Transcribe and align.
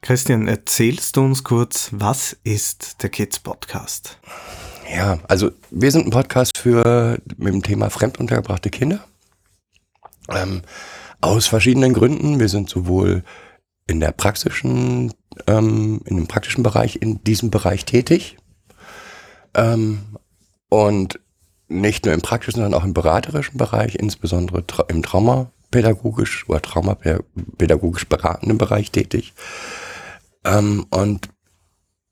Christian, 0.00 0.48
erzählst 0.48 1.16
du 1.16 1.22
uns 1.22 1.44
kurz, 1.44 1.90
was 1.92 2.36
ist 2.42 3.02
der 3.02 3.10
Kids 3.10 3.38
Podcast? 3.38 4.18
Ja, 4.92 5.20
also 5.28 5.52
wir 5.70 5.92
sind 5.92 6.06
ein 6.06 6.10
Podcast 6.10 6.58
für 6.58 7.18
mit 7.36 7.54
dem 7.54 7.62
Thema 7.62 7.88
fremduntergebrachte 7.88 8.68
Kinder. 8.68 9.04
Ähm, 10.28 10.62
aus 11.20 11.46
verschiedenen 11.46 11.94
Gründen. 11.94 12.40
Wir 12.40 12.48
sind 12.48 12.68
sowohl 12.68 13.22
in 13.86 14.00
der 14.00 14.10
praktischen, 14.10 15.12
ähm, 15.46 16.00
in 16.04 16.16
dem 16.16 16.26
praktischen 16.26 16.64
Bereich, 16.64 16.96
in 16.96 17.22
diesem 17.22 17.50
Bereich 17.50 17.84
tätig. 17.84 18.36
Ähm, 19.54 20.16
und 20.68 21.20
nicht 21.68 22.04
nur 22.04 22.14
im 22.14 22.22
praktischen, 22.22 22.62
sondern 22.62 22.80
auch 22.80 22.84
im 22.84 22.94
beraterischen 22.94 23.56
Bereich, 23.58 23.94
insbesondere 23.96 24.66
tra 24.66 24.84
im 24.88 25.02
traumapädagogisch 25.02 26.48
oder 26.48 26.62
traumapädagogisch 26.62 28.08
beratenden 28.08 28.58
Bereich 28.58 28.90
tätig. 28.90 29.32
Ähm, 30.44 30.86
und 30.90 31.28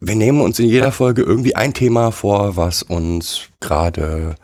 wir 0.00 0.14
nehmen 0.14 0.40
uns 0.40 0.58
in 0.58 0.68
jeder 0.68 0.92
Folge 0.92 1.22
irgendwie 1.22 1.56
ein 1.56 1.74
Thema 1.74 2.10
vor, 2.10 2.56
was 2.56 2.82
uns 2.82 3.48
gerade 3.60 4.34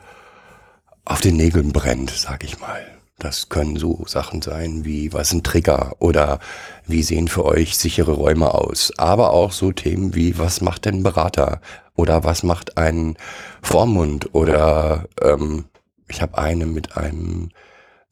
auf 1.05 1.21
den 1.21 1.37
Nägeln 1.37 1.73
brennt, 1.73 2.11
sag 2.11 2.45
ich 2.45 2.61
mal. 2.61 2.96
Das 3.19 3.49
können 3.49 3.77
so 3.77 4.05
Sachen 4.07 4.43
sein 4.43 4.85
wie, 4.85 5.13
was 5.13 5.31
sind 5.31 5.45
Trigger 5.45 5.97
oder 6.01 6.39
wie 6.87 7.03
sehen 7.03 7.29
für 7.29 7.45
euch 7.47 7.79
sichere 7.79 8.13
Räume 8.13 8.53
aus. 8.53 8.93
Aber 8.99 9.33
auch 9.33 9.53
so 9.53 9.73
Themen 9.73 10.15
wie, 10.15 10.39
was 10.39 10.61
macht 10.61 10.85
denn 10.85 10.97
ein 10.97 11.03
Berater? 11.03 11.61
Oder 11.95 12.25
was 12.25 12.43
macht 12.43 12.77
ein 12.77 13.17
Vormund? 13.63 14.35
Oder 14.35 15.09
ähm, 15.23 15.65
ich 16.09 16.21
habe 16.21 16.37
eine 16.37 16.67
mit 16.67 16.99
einem 16.99 17.49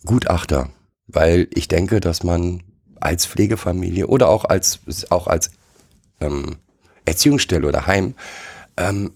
Gutachter, 0.06 0.70
weil 1.06 1.48
ich 1.52 1.68
denke, 1.68 2.00
dass 2.00 2.22
man 2.22 2.62
als 2.98 3.26
Pflegefamilie 3.26 4.06
oder 4.06 4.28
auch 4.28 4.46
als 4.46 4.80
auch 5.10 5.26
als 5.26 5.50
ähm, 6.20 6.56
Erziehungsstelle 7.04 7.68
oder 7.68 7.86
Heim 7.86 8.14
ähm, 8.78 9.12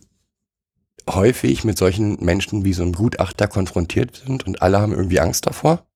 häufig 1.15 1.65
mit 1.65 1.79
solchen 1.79 2.23
Menschen 2.25 2.65
wie 2.65 2.73
so 2.73 2.83
einem 2.83 2.93
Gutachter 2.93 3.49
konfrontiert 3.49 4.23
sind 4.27 4.47
und 4.47 4.63
alle 4.63 4.81
haben 4.81 4.93
irgendwie 4.93 5.21
Angst 5.21 5.47
davor, 5.47 5.87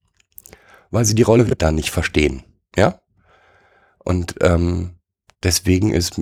weil 0.90 1.04
sie 1.04 1.14
die 1.14 1.22
Rolle 1.22 1.44
dann 1.44 1.74
nicht 1.74 1.90
verstehen. 1.90 2.42
Ja? 2.76 3.00
Und 3.98 4.36
ähm, 4.40 4.92
deswegen 5.42 5.92
ist 5.92 6.20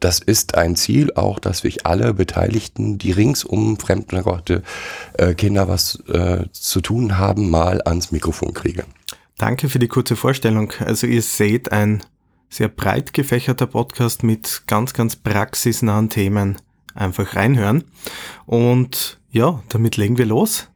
das 0.00 0.18
ist 0.18 0.56
ein 0.56 0.76
Ziel 0.76 1.12
auch, 1.14 1.38
dass 1.38 1.64
wir 1.64 1.72
alle 1.84 2.12
Beteiligten, 2.12 2.98
die 2.98 3.12
ringsum 3.12 3.78
fremdengebrachte 3.78 4.62
äh, 5.14 5.34
Kinder 5.34 5.68
was 5.68 6.00
äh, 6.08 6.44
zu 6.52 6.82
tun 6.82 7.18
haben, 7.18 7.48
mal 7.48 7.80
ans 7.82 8.12
Mikrofon 8.12 8.52
kriegen. 8.52 8.82
Danke 9.38 9.68
für 9.68 9.78
die 9.78 9.88
kurze 9.88 10.16
Vorstellung. 10.16 10.72
Also 10.80 11.06
ihr 11.06 11.22
seht 11.22 11.72
ein 11.72 12.02
sehr 12.48 12.68
breit 12.68 13.12
gefächerter 13.12 13.66
Podcast 13.66 14.22
mit 14.22 14.62
ganz, 14.66 14.92
ganz 14.92 15.16
praxisnahen 15.16 16.10
Themen 16.10 16.56
einfach 16.96 17.36
reinhören. 17.36 17.84
Und 18.46 19.20
ja, 19.30 19.62
damit 19.68 19.96
legen 19.96 20.18
wir 20.18 20.26
los. 20.26 20.68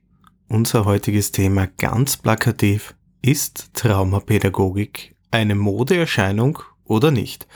Unser 0.49 0.85
heutiges 0.85 1.33
Thema 1.33 1.69
ganz 1.79 2.17
plakativ. 2.17 2.95
Ist 3.23 3.75
Traumapädagogik 3.75 5.15
eine 5.31 5.55
Modeerscheinung 5.55 6.59
oder 6.85 7.11
nicht? 7.11 7.47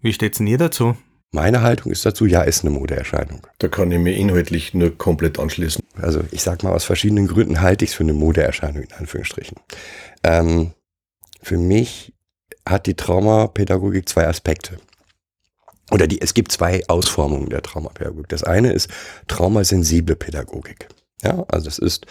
Wie 0.00 0.12
steht's 0.12 0.38
denn 0.38 0.48
ihr 0.48 0.58
dazu? 0.58 0.96
Meine 1.34 1.62
Haltung 1.62 1.90
ist 1.92 2.04
dazu, 2.04 2.26
ja, 2.26 2.42
ist 2.42 2.62
eine 2.62 2.70
Modeerscheinung. 2.70 3.46
Da 3.58 3.68
kann 3.68 3.90
ich 3.90 3.98
mir 3.98 4.14
inhaltlich 4.14 4.74
nur 4.74 4.96
komplett 4.98 5.38
anschließen. 5.38 5.82
Also 5.96 6.20
ich 6.30 6.42
sag 6.42 6.62
mal, 6.62 6.72
aus 6.72 6.84
verschiedenen 6.84 7.26
Gründen 7.26 7.62
halte 7.62 7.86
ich 7.86 7.92
es 7.92 7.96
für 7.96 8.02
eine 8.02 8.12
Modeerscheinung, 8.12 8.82
in 8.82 8.92
Anführungsstrichen. 8.92 9.56
Ähm, 10.24 10.72
für 11.40 11.56
mich 11.56 12.12
hat 12.68 12.86
die 12.86 12.94
Traumapädagogik 12.94 14.08
zwei 14.08 14.26
Aspekte 14.26 14.76
oder 15.92 16.06
die, 16.06 16.20
es 16.20 16.34
gibt 16.34 16.50
zwei 16.50 16.82
Ausformungen 16.88 17.50
der 17.50 17.62
Traumapädagogik. 17.62 18.28
Das 18.28 18.42
eine 18.42 18.72
ist 18.72 18.90
traumasensible 19.28 20.16
Pädagogik. 20.16 20.88
Ja, 21.22 21.44
also 21.48 21.66
das 21.66 21.78
ist 21.78 22.06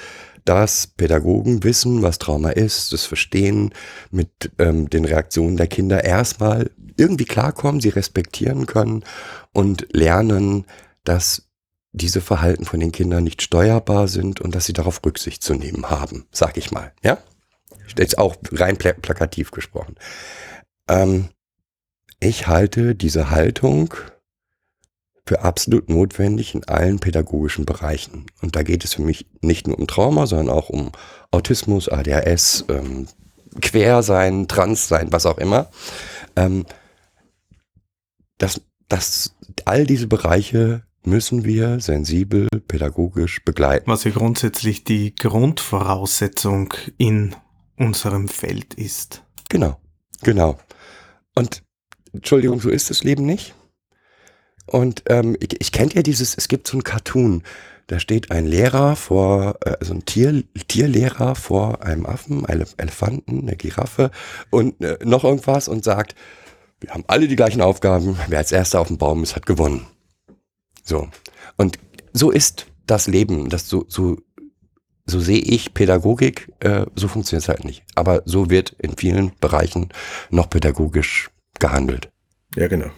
dass 0.46 0.88
Pädagogen 0.88 1.64
wissen, 1.64 2.02
was 2.02 2.20
Trauma 2.20 2.50
ist, 2.50 2.94
das 2.94 3.06
Verstehen 3.06 3.74
mit 4.10 4.52
ähm, 4.58 4.90
den 4.90 5.06
Reaktionen 5.06 5.58
der 5.58 5.68
Kinder 5.68 6.04
erstmal 6.04 6.72
irgendwie 6.98 7.26
klarkommen, 7.26 7.82
sie 7.82 7.90
respektieren 7.90 8.66
können 8.66 9.04
und 9.54 9.88
lernen, 9.92 10.66
dass 11.04 11.48
diese 11.92 12.22
Verhalten 12.22 12.66
von 12.66 12.80
den 12.80 12.92
Kindern 12.92 13.24
nicht 13.24 13.42
steuerbar 13.42 14.08
sind 14.08 14.40
und 14.40 14.56
dass 14.56 14.66
sie 14.66 14.74
darauf 14.74 15.02
Rücksicht 15.06 15.44
zu 15.44 15.54
nehmen 15.54 15.90
haben, 15.90 16.26
sag 16.32 16.58
ich 16.58 16.72
mal. 16.72 16.94
Ja, 17.04 17.18
jetzt 17.98 18.18
auch 18.18 18.36
rein 18.52 18.78
plakativ 18.78 19.52
gesprochen. 19.52 19.96
Ähm, 20.88 21.30
ich 22.22 22.48
halte 22.48 22.96
diese 22.96 23.32
Haltung 23.32 23.94
für 25.26 25.42
absolut 25.42 25.90
notwendig 25.90 26.56
in 26.56 26.64
allen 26.68 27.00
pädagogischen 27.00 27.66
Bereichen. 27.66 28.28
Und 28.42 28.56
da 28.56 28.64
geht 28.64 28.86
es 28.86 28.94
für 28.94 29.02
mich 29.02 29.28
nicht 29.42 29.68
nur 29.68 29.78
um 29.78 29.88
Trauma, 29.88 30.28
sondern 30.28 30.56
auch 30.56 30.70
um 30.70 30.92
Autismus, 31.32 31.90
ADHS, 31.90 32.66
ähm, 32.70 33.08
Quersein, 33.62 34.48
Transsein, 34.48 35.12
was 35.12 35.26
auch 35.26 35.38
immer. 35.38 35.70
Ähm, 36.36 36.66
das, 38.38 38.62
das, 38.88 39.36
all 39.66 39.86
diese 39.86 40.08
Bereiche 40.08 40.84
müssen 41.04 41.44
wir 41.44 41.80
sensibel, 41.80 42.48
pädagogisch 42.68 43.44
begleiten. 43.44 43.90
Was 43.90 44.04
ja 44.04 44.12
grundsätzlich 44.12 44.84
die 44.84 45.16
Grundvoraussetzung 45.16 46.74
in 46.98 47.36
unserem 47.78 48.28
Feld 48.28 48.76
ist. 48.76 49.24
Genau, 49.50 49.78
genau. 50.22 50.58
Und 51.36 51.64
Entschuldigung, 52.14 52.60
so 52.60 52.70
ist 52.70 52.90
das 52.90 53.04
Leben 53.04 53.26
nicht. 53.26 53.56
Und 54.66 55.04
ähm, 55.08 55.36
ich, 55.40 55.60
ich 55.60 55.72
kenne 55.72 55.94
ja 55.94 56.02
dieses, 56.02 56.38
es 56.38 56.48
gibt 56.48 56.68
so 56.68 56.78
ein 56.78 56.84
Cartoon, 56.84 57.44
da 57.88 58.00
steht 58.00 58.32
ein 58.32 58.46
Lehrer 58.46 58.96
vor, 58.96 59.58
also 59.80 59.94
ein 59.94 60.06
Tier, 60.06 60.44
Tierlehrer 60.68 61.36
vor 61.36 61.84
einem 61.84 62.06
Affen, 62.06 62.46
einem 62.46 62.68
Elefanten, 62.78 63.42
einer 63.42 63.56
Giraffe 63.56 64.12
und 64.50 64.82
äh, 64.82 64.98
noch 65.04 65.24
irgendwas 65.24 65.68
und 65.68 65.84
sagt, 65.84 66.16
wir 66.80 66.92
haben 66.92 67.04
alle 67.08 67.28
die 67.28 67.36
gleichen 67.36 67.62
Aufgaben, 67.62 68.18
wer 68.28 68.40
als 68.40 68.52
erster 68.52 68.80
auf 68.80 68.88
dem 68.88 68.98
Baum 68.98 69.24
ist, 69.24 69.36
hat 69.36 69.46
gewonnen. 69.46 69.88
So. 70.84 71.10
Und 71.58 71.80
so 72.14 72.32
ist 72.32 72.68
das 72.88 73.08
Leben, 73.08 73.50
das 73.50 73.68
so, 73.68 73.86
so 73.88 74.18
so 75.06 75.20
sehe 75.20 75.40
ich 75.40 75.74
Pädagogik, 75.74 76.54
äh, 76.60 76.86
so 76.96 77.08
funktioniert 77.08 77.44
es 77.44 77.50
halt 77.50 77.66
nicht. 77.66 77.84
Aber 77.96 78.22
so 78.26 78.50
wird 78.50 78.76
in 78.80 78.96
vielen 78.96 79.34
Bereichen 79.42 79.90
noch 80.30 80.50
pädagogisch 80.50 81.30
gehandelt. 81.62 82.10
Ja, 82.56 82.68
genau. 82.68 82.92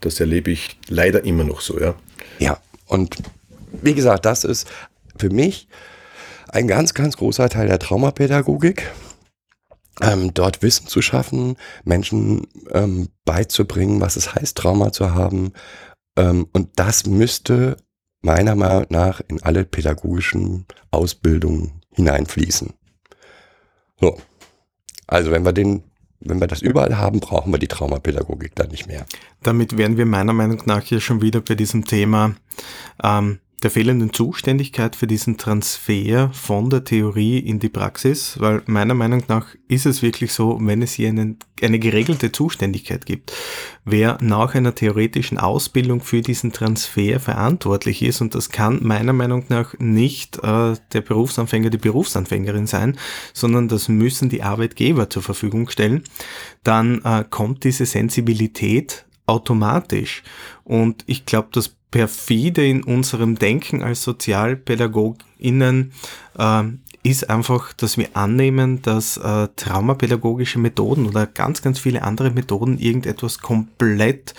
Das 0.00 0.18
erlebe 0.20 0.50
ich 0.50 0.78
leider 0.88 1.24
immer 1.24 1.44
noch 1.44 1.60
so, 1.60 1.78
ja. 1.78 1.94
Ja, 2.38 2.58
und 2.86 3.16
wie 3.82 3.94
gesagt, 3.94 4.24
das 4.24 4.44
ist 4.44 4.70
für 5.18 5.30
mich 5.30 5.68
ein 6.48 6.68
ganz, 6.68 6.94
ganz 6.94 7.16
großer 7.16 7.48
Teil 7.48 7.68
der 7.68 7.78
Traumapädagogik. 7.78 8.90
Ähm, 10.00 10.34
dort 10.34 10.62
Wissen 10.62 10.88
zu 10.88 11.02
schaffen, 11.02 11.56
Menschen 11.84 12.48
ähm, 12.72 13.10
beizubringen, 13.24 14.00
was 14.00 14.16
es 14.16 14.34
heißt, 14.34 14.56
Trauma 14.56 14.92
zu 14.92 15.14
haben. 15.14 15.52
Ähm, 16.16 16.48
und 16.52 16.70
das 16.76 17.06
müsste 17.06 17.76
meiner 18.20 18.56
Meinung 18.56 18.86
nach 18.88 19.20
in 19.28 19.42
alle 19.42 19.64
pädagogischen 19.64 20.66
Ausbildungen 20.90 21.80
hineinfließen. 21.90 22.72
So. 24.00 24.18
Also 25.06 25.30
wenn 25.30 25.44
wir 25.44 25.52
den, 25.52 25.84
wenn 26.24 26.40
wir 26.40 26.46
das 26.46 26.62
überall 26.62 26.96
haben, 26.96 27.20
brauchen 27.20 27.52
wir 27.52 27.58
die 27.58 27.68
Traumapädagogik 27.68 28.54
dann 28.54 28.68
nicht 28.68 28.86
mehr. 28.86 29.06
Damit 29.42 29.76
wären 29.76 29.96
wir 29.96 30.06
meiner 30.06 30.32
Meinung 30.32 30.62
nach 30.66 30.82
hier 30.82 31.00
schon 31.00 31.22
wieder 31.22 31.40
bei 31.40 31.54
diesem 31.54 31.84
Thema 31.84 32.34
ähm, 33.02 33.38
der 33.62 33.70
fehlenden 33.70 34.12
Zuständigkeit 34.12 34.94
für 34.96 35.06
diesen 35.06 35.38
Transfer 35.38 36.30
von 36.32 36.68
der 36.68 36.84
Theorie 36.84 37.38
in 37.38 37.60
die 37.60 37.68
Praxis, 37.68 38.36
weil 38.38 38.62
meiner 38.66 38.94
Meinung 38.94 39.22
nach 39.28 39.46
ist 39.68 39.86
es 39.86 40.02
wirklich 40.02 40.32
so, 40.32 40.58
wenn 40.60 40.82
es 40.82 40.92
hier 40.92 41.08
einen, 41.08 41.38
eine 41.62 41.78
geregelte 41.78 42.30
Zuständigkeit 42.30 43.06
gibt, 43.06 43.32
wer 43.84 44.18
nach 44.20 44.54
einer 44.54 44.74
theoretischen 44.74 45.38
Ausbildung 45.38 46.00
für 46.00 46.20
diesen 46.20 46.52
Transfer 46.52 47.20
verantwortlich 47.20 48.02
ist, 48.02 48.20
und 48.20 48.34
das 48.34 48.50
kann 48.50 48.80
meiner 48.82 49.12
Meinung 49.14 49.44
nach 49.48 49.74
nicht 49.78 50.38
äh, 50.42 50.74
der 50.92 51.00
Berufsanfänger, 51.00 51.70
die 51.70 51.78
Berufsanfängerin 51.78 52.66
sein, 52.66 52.98
sondern 53.32 53.68
das 53.68 53.88
müssen 53.88 54.28
die 54.28 54.42
Arbeitgeber 54.42 55.08
zur 55.08 55.22
Verfügung 55.22 55.70
stellen, 55.70 56.04
dann 56.64 57.02
äh, 57.02 57.24
kommt 57.28 57.64
diese 57.64 57.86
Sensibilität 57.86 59.06
automatisch. 59.26 60.22
Und 60.64 61.04
ich 61.06 61.24
glaube, 61.24 61.48
das 61.52 61.76
perfide 61.94 62.66
in 62.66 62.82
unserem 62.82 63.36
Denken 63.36 63.80
als 63.80 64.02
SozialpädagogInnen 64.02 65.92
äh, 66.36 66.62
ist 67.04 67.30
einfach, 67.30 67.72
dass 67.72 67.96
wir 67.96 68.16
annehmen, 68.16 68.82
dass 68.82 69.16
äh, 69.16 69.46
traumapädagogische 69.54 70.58
Methoden 70.58 71.06
oder 71.06 71.28
ganz, 71.28 71.62
ganz 71.62 71.78
viele 71.78 72.02
andere 72.02 72.32
Methoden 72.32 72.78
irgendetwas 72.78 73.38
komplett 73.38 74.34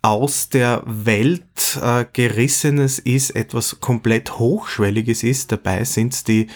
aus 0.00 0.48
der 0.48 0.82
Welt 0.86 1.78
äh, 1.82 2.06
gerissenes 2.10 2.98
ist, 2.98 3.36
etwas 3.36 3.80
komplett 3.80 4.38
hochschwelliges 4.38 5.22
ist. 5.22 5.52
Dabei 5.52 5.84
sind 5.84 6.14
es 6.14 6.24
die, 6.24 6.46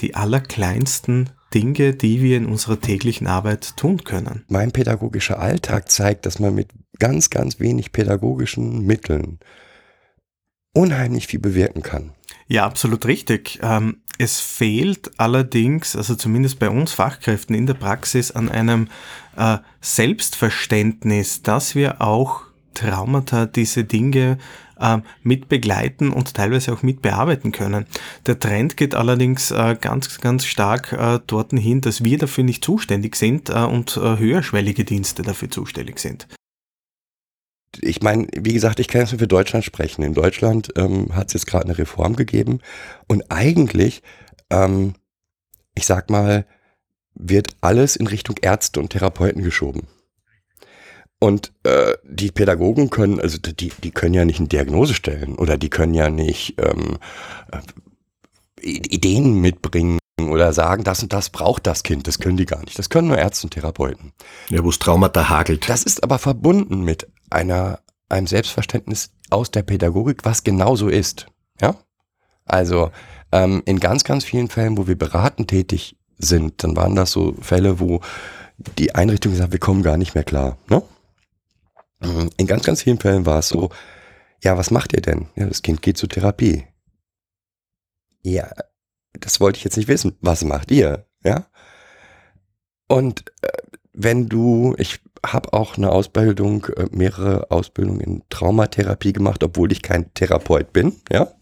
die 0.00 0.16
allerkleinsten 0.16 1.30
Dinge, 1.54 1.94
die 1.94 2.20
wir 2.20 2.38
in 2.38 2.46
unserer 2.46 2.80
täglichen 2.80 3.28
Arbeit 3.28 3.76
tun 3.76 4.02
können. 4.02 4.44
Mein 4.48 4.72
pädagogischer 4.72 5.38
Alltag 5.38 5.92
zeigt, 5.92 6.26
dass 6.26 6.40
man 6.40 6.56
mit 6.56 6.70
ganz, 6.98 7.30
ganz 7.30 7.60
wenig 7.60 7.92
pädagogischen 7.92 8.84
Mitteln 8.86 9.38
unheimlich 10.74 11.28
viel 11.28 11.40
bewirken 11.40 11.82
kann. 11.82 12.12
Ja, 12.48 12.66
absolut 12.66 13.06
richtig. 13.06 13.60
Ähm, 13.62 13.98
es 14.18 14.40
fehlt 14.40 15.12
allerdings, 15.18 15.96
also 15.96 16.14
zumindest 16.14 16.58
bei 16.58 16.68
uns 16.68 16.92
Fachkräften 16.92 17.54
in 17.54 17.66
der 17.66 17.74
Praxis, 17.74 18.32
an 18.32 18.48
einem 18.48 18.88
äh, 19.36 19.58
Selbstverständnis, 19.80 21.42
dass 21.42 21.74
wir 21.74 22.02
auch 22.02 22.42
Traumata, 22.74 23.46
diese 23.46 23.84
Dinge 23.84 24.38
äh, 24.78 24.98
mit 25.22 25.48
begleiten 25.48 26.10
und 26.10 26.34
teilweise 26.34 26.72
auch 26.72 26.82
mit 26.82 27.02
bearbeiten 27.02 27.52
können. 27.52 27.86
Der 28.26 28.38
Trend 28.38 28.76
geht 28.76 28.94
allerdings 28.94 29.52
äh, 29.52 29.76
ganz, 29.80 30.20
ganz 30.20 30.44
stark 30.44 30.92
äh, 30.92 31.20
dorthin 31.26 31.58
hin, 31.58 31.80
dass 31.80 32.04
wir 32.04 32.18
dafür 32.18 32.44
nicht 32.44 32.64
zuständig 32.64 33.16
sind 33.16 33.50
und 33.50 33.96
höherschwellige 33.96 34.84
Dienste 34.84 35.22
dafür 35.22 35.50
zuständig 35.50 35.98
sind. 35.98 36.26
Ich 37.80 38.02
meine, 38.02 38.28
wie 38.34 38.52
gesagt, 38.52 38.80
ich 38.80 38.88
kann 38.88 39.00
jetzt 39.00 39.12
nur 39.12 39.18
für 39.18 39.28
Deutschland 39.28 39.64
sprechen. 39.64 40.02
In 40.02 40.14
Deutschland 40.14 40.70
ähm, 40.76 41.14
hat 41.14 41.28
es 41.28 41.34
jetzt 41.34 41.46
gerade 41.46 41.64
eine 41.64 41.78
Reform 41.78 42.16
gegeben 42.16 42.60
und 43.06 43.30
eigentlich, 43.30 44.02
ähm, 44.50 44.94
ich 45.74 45.86
sag 45.86 46.10
mal, 46.10 46.46
wird 47.14 47.56
alles 47.60 47.96
in 47.96 48.06
Richtung 48.06 48.36
Ärzte 48.42 48.80
und 48.80 48.90
Therapeuten 48.90 49.42
geschoben. 49.42 49.86
Und 51.20 51.52
äh, 51.62 51.94
die 52.04 52.30
Pädagogen 52.30 52.90
können, 52.90 53.20
also 53.20 53.38
die, 53.38 53.72
die 53.82 53.90
können 53.92 54.14
ja 54.14 54.24
nicht 54.24 54.40
eine 54.40 54.48
Diagnose 54.48 54.94
stellen 54.94 55.36
oder 55.36 55.56
die 55.56 55.70
können 55.70 55.94
ja 55.94 56.10
nicht 56.10 56.60
ähm, 56.60 56.98
äh, 57.50 57.60
Ideen 58.60 59.40
mitbringen 59.40 59.98
oder 60.20 60.52
sagen, 60.52 60.84
das 60.84 61.02
und 61.02 61.12
das 61.12 61.30
braucht 61.30 61.66
das 61.66 61.82
Kind. 61.82 62.06
Das 62.06 62.18
können 62.18 62.36
die 62.36 62.46
gar 62.46 62.62
nicht. 62.64 62.78
Das 62.78 62.90
können 62.90 63.08
nur 63.08 63.18
Ärzte 63.18 63.46
und 63.46 63.52
Therapeuten. 63.52 64.12
Ja, 64.48 64.62
wo 64.64 64.70
es 64.70 64.78
Traumata 64.78 65.28
hagelt. 65.28 65.68
Das 65.68 65.82
ist 65.82 66.02
aber 66.02 66.18
verbunden 66.18 66.82
mit 66.82 67.08
einer, 67.34 67.80
einem 68.08 68.26
Selbstverständnis 68.26 69.10
aus 69.30 69.50
der 69.50 69.62
Pädagogik, 69.62 70.24
was 70.24 70.44
genauso 70.44 70.88
ist. 70.88 71.26
Ja? 71.60 71.76
Also 72.44 72.90
ähm, 73.32 73.62
in 73.66 73.80
ganz, 73.80 74.04
ganz 74.04 74.24
vielen 74.24 74.48
Fällen, 74.48 74.78
wo 74.78 74.86
wir 74.86 74.96
beratend 74.96 75.48
tätig 75.48 75.96
sind, 76.18 76.62
dann 76.62 76.76
waren 76.76 76.94
das 76.94 77.10
so 77.10 77.34
Fälle, 77.40 77.80
wo 77.80 78.00
die 78.78 78.94
Einrichtung 78.94 79.32
gesagt, 79.32 79.52
wir 79.52 79.58
kommen 79.58 79.82
gar 79.82 79.96
nicht 79.96 80.14
mehr 80.14 80.24
klar. 80.24 80.56
Ne? 80.68 80.82
Mhm. 82.00 82.30
In 82.36 82.46
ganz, 82.46 82.62
ganz 82.64 82.82
vielen 82.82 83.00
Fällen 83.00 83.26
war 83.26 83.40
es 83.40 83.48
so, 83.48 83.70
ja, 84.42 84.56
was 84.56 84.70
macht 84.70 84.92
ihr 84.92 85.00
denn? 85.00 85.28
Ja, 85.36 85.46
das 85.46 85.62
Kind 85.62 85.82
geht 85.82 85.96
zur 85.96 86.08
Therapie. 86.08 86.66
Ja, 88.22 88.50
das 89.12 89.40
wollte 89.40 89.58
ich 89.58 89.64
jetzt 89.64 89.76
nicht 89.76 89.88
wissen. 89.88 90.16
Was 90.20 90.44
macht 90.44 90.70
ihr? 90.70 91.06
Ja. 91.24 91.46
Und 92.88 93.24
äh, 93.42 93.48
wenn 93.92 94.28
du, 94.28 94.74
ich 94.78 95.00
habe 95.32 95.52
auch 95.52 95.76
eine 95.76 95.90
Ausbildung, 95.90 96.66
äh, 96.76 96.86
mehrere 96.90 97.50
Ausbildungen 97.50 98.00
in 98.00 98.22
Traumatherapie 98.30 99.12
gemacht, 99.12 99.42
obwohl 99.42 99.72
ich 99.72 99.82
kein 99.82 100.12
Therapeut 100.14 100.72
bin. 100.72 100.96
Ja, 101.10 101.32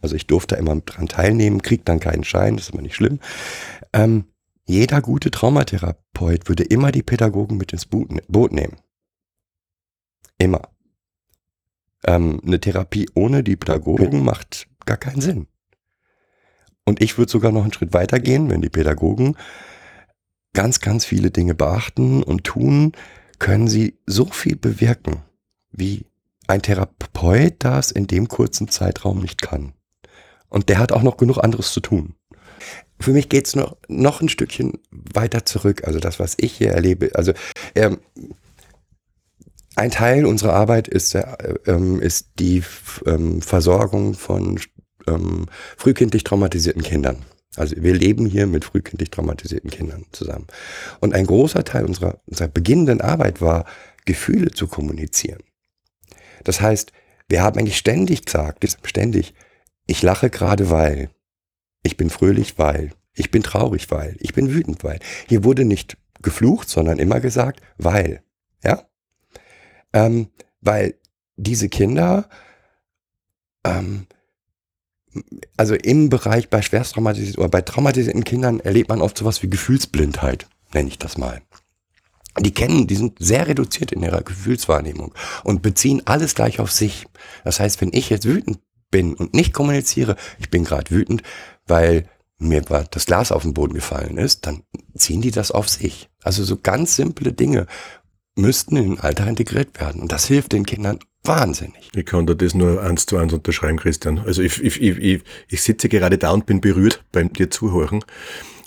also 0.00 0.16
ich 0.16 0.26
durfte 0.26 0.56
immer 0.56 0.76
dran 0.76 1.08
teilnehmen, 1.08 1.62
krieg 1.62 1.84
dann 1.84 2.00
keinen 2.00 2.24
Schein, 2.24 2.56
das 2.56 2.66
ist 2.66 2.74
immer 2.74 2.82
nicht 2.82 2.94
schlimm. 2.94 3.20
Ähm, 3.92 4.24
jeder 4.64 5.00
gute 5.00 5.30
Traumatherapeut 5.30 6.48
würde 6.48 6.62
immer 6.64 6.92
die 6.92 7.02
Pädagogen 7.02 7.56
mit 7.56 7.72
ins 7.72 7.86
Boot, 7.86 8.12
ne-, 8.12 8.22
nehmen. 8.28 8.76
Immer. 10.38 10.62
Ähm, 12.04 12.40
eine 12.46 12.60
Therapie 12.60 13.08
ohne 13.14 13.42
die 13.42 13.56
Pädagogen 13.56 14.24
macht 14.24 14.68
gar 14.86 14.96
keinen 14.96 15.20
Sinn. 15.20 15.46
Und 16.84 17.02
ich 17.02 17.18
würde 17.18 17.30
sogar 17.30 17.52
noch 17.52 17.62
einen 17.62 17.72
Schritt 17.72 17.92
weiter 17.92 18.20
gehen, 18.20 18.48
wenn 18.48 18.62
die 18.62 18.70
Pädagogen 18.70 19.36
ganz, 20.52 20.80
ganz 20.80 21.04
viele 21.04 21.30
Dinge 21.30 21.54
beachten 21.54 22.22
und 22.22 22.44
tun, 22.44 22.92
können 23.40 23.66
sie 23.66 23.98
so 24.06 24.26
viel 24.26 24.54
bewirken, 24.54 25.22
wie 25.72 26.06
ein 26.46 26.62
Therapeut 26.62 27.54
das 27.58 27.90
in 27.90 28.06
dem 28.06 28.28
kurzen 28.28 28.68
Zeitraum 28.68 29.20
nicht 29.20 29.42
kann. 29.42 29.72
Und 30.48 30.68
der 30.68 30.78
hat 30.78 30.92
auch 30.92 31.02
noch 31.02 31.16
genug 31.16 31.38
anderes 31.38 31.72
zu 31.72 31.80
tun. 31.80 32.14
Für 33.00 33.12
mich 33.12 33.28
geht's 33.28 33.56
noch, 33.56 33.76
noch 33.88 34.20
ein 34.20 34.28
Stückchen 34.28 34.78
weiter 34.90 35.46
zurück. 35.46 35.84
Also 35.86 35.98
das, 36.00 36.20
was 36.20 36.36
ich 36.38 36.52
hier 36.52 36.72
erlebe. 36.72 37.10
Also 37.14 37.32
ähm, 37.74 37.98
ein 39.76 39.90
Teil 39.90 40.26
unserer 40.26 40.52
Arbeit 40.52 40.88
ist, 40.88 41.14
äh, 41.14 41.24
ähm, 41.66 42.00
ist 42.00 42.28
die 42.38 42.62
ähm, 43.06 43.40
Versorgung 43.40 44.14
von 44.14 44.60
ähm, 45.06 45.46
frühkindlich 45.78 46.24
traumatisierten 46.24 46.82
Kindern. 46.82 47.24
Also 47.56 47.76
wir 47.78 47.94
leben 47.94 48.26
hier 48.26 48.46
mit 48.46 48.64
frühkindlich 48.64 49.10
traumatisierten 49.10 49.70
Kindern 49.70 50.06
zusammen. 50.12 50.46
Und 51.00 51.14
ein 51.14 51.26
großer 51.26 51.64
Teil 51.64 51.84
unserer, 51.84 52.20
unserer 52.26 52.48
beginnenden 52.48 53.00
Arbeit 53.00 53.40
war, 53.40 53.64
Gefühle 54.04 54.50
zu 54.50 54.66
kommunizieren. 54.68 55.42
Das 56.44 56.60
heißt, 56.60 56.92
wir 57.28 57.42
haben 57.42 57.58
eigentlich 57.58 57.76
ständig 57.76 58.24
gesagt, 58.24 58.64
ständig, 58.84 59.34
ich 59.86 60.02
lache 60.02 60.30
gerade 60.30 60.70
weil, 60.70 61.10
ich 61.82 61.96
bin 61.96 62.10
fröhlich 62.10 62.58
weil, 62.58 62.92
ich 63.14 63.30
bin 63.30 63.42
traurig 63.42 63.90
weil, 63.90 64.16
ich 64.20 64.32
bin 64.32 64.52
wütend 64.52 64.84
weil. 64.84 65.00
Hier 65.28 65.44
wurde 65.44 65.64
nicht 65.64 65.96
geflucht, 66.22 66.68
sondern 66.68 66.98
immer 66.98 67.20
gesagt, 67.20 67.60
weil. 67.76 68.22
Ja? 68.62 68.88
Ähm, 69.92 70.28
weil 70.60 70.94
diese 71.36 71.68
Kinder 71.68 72.28
ähm, 73.64 74.06
also 75.56 75.74
im 75.74 76.08
Bereich 76.08 76.48
bei 76.48 76.62
schwerst 76.62 76.94
traumatisierten 76.94 77.40
oder 77.40 77.50
bei 77.50 77.62
traumatisierten 77.62 78.24
Kindern 78.24 78.60
erlebt 78.60 78.88
man 78.88 79.02
oft 79.02 79.18
sowas 79.18 79.42
wie 79.42 79.50
Gefühlsblindheit, 79.50 80.46
nenne 80.72 80.88
ich 80.88 80.98
das 80.98 81.18
mal. 81.18 81.42
Die 82.38 82.54
kennen, 82.54 82.86
die 82.86 82.94
sind 82.94 83.18
sehr 83.18 83.48
reduziert 83.48 83.92
in 83.92 84.02
ihrer 84.02 84.22
Gefühlswahrnehmung 84.22 85.14
und 85.42 85.62
beziehen 85.62 86.02
alles 86.04 86.34
gleich 86.34 86.60
auf 86.60 86.70
sich. 86.70 87.06
Das 87.44 87.58
heißt, 87.58 87.80
wenn 87.80 87.92
ich 87.92 88.08
jetzt 88.08 88.24
wütend 88.24 88.60
bin 88.90 89.14
und 89.14 89.34
nicht 89.34 89.52
kommuniziere, 89.52 90.16
ich 90.38 90.48
bin 90.48 90.64
gerade 90.64 90.90
wütend, 90.90 91.22
weil 91.66 92.08
mir 92.38 92.62
das 92.62 93.06
Glas 93.06 93.32
auf 93.32 93.42
den 93.42 93.52
Boden 93.54 93.74
gefallen 93.74 94.16
ist, 94.16 94.46
dann 94.46 94.62
ziehen 94.94 95.20
die 95.20 95.30
das 95.30 95.50
auf 95.50 95.68
sich. 95.68 96.08
Also 96.22 96.42
so 96.42 96.56
ganz 96.56 96.96
simple 96.96 97.32
Dinge. 97.32 97.66
Müssten 98.36 98.76
in 98.76 98.84
den 98.90 99.00
Alltag 99.00 99.28
integriert 99.28 99.80
werden. 99.80 100.02
Und 100.02 100.12
das 100.12 100.26
hilft 100.26 100.52
den 100.52 100.64
Kindern 100.64 100.98
wahnsinnig. 101.24 101.90
Ich 101.94 102.06
kann 102.06 102.26
da 102.26 102.34
das 102.34 102.54
nur 102.54 102.82
eins 102.82 103.06
zu 103.06 103.16
eins 103.16 103.32
unterschreiben, 103.32 103.78
Christian. 103.78 104.20
Also 104.20 104.42
ich, 104.42 104.62
ich, 104.62 104.80
ich, 104.80 104.98
ich, 104.98 105.22
ich 105.48 105.62
sitze 105.62 105.88
gerade 105.88 106.18
da 106.18 106.30
und 106.30 106.46
bin 106.46 106.60
berührt 106.60 107.04
beim 107.12 107.32
dir 107.32 107.50
zuhören 107.50 108.04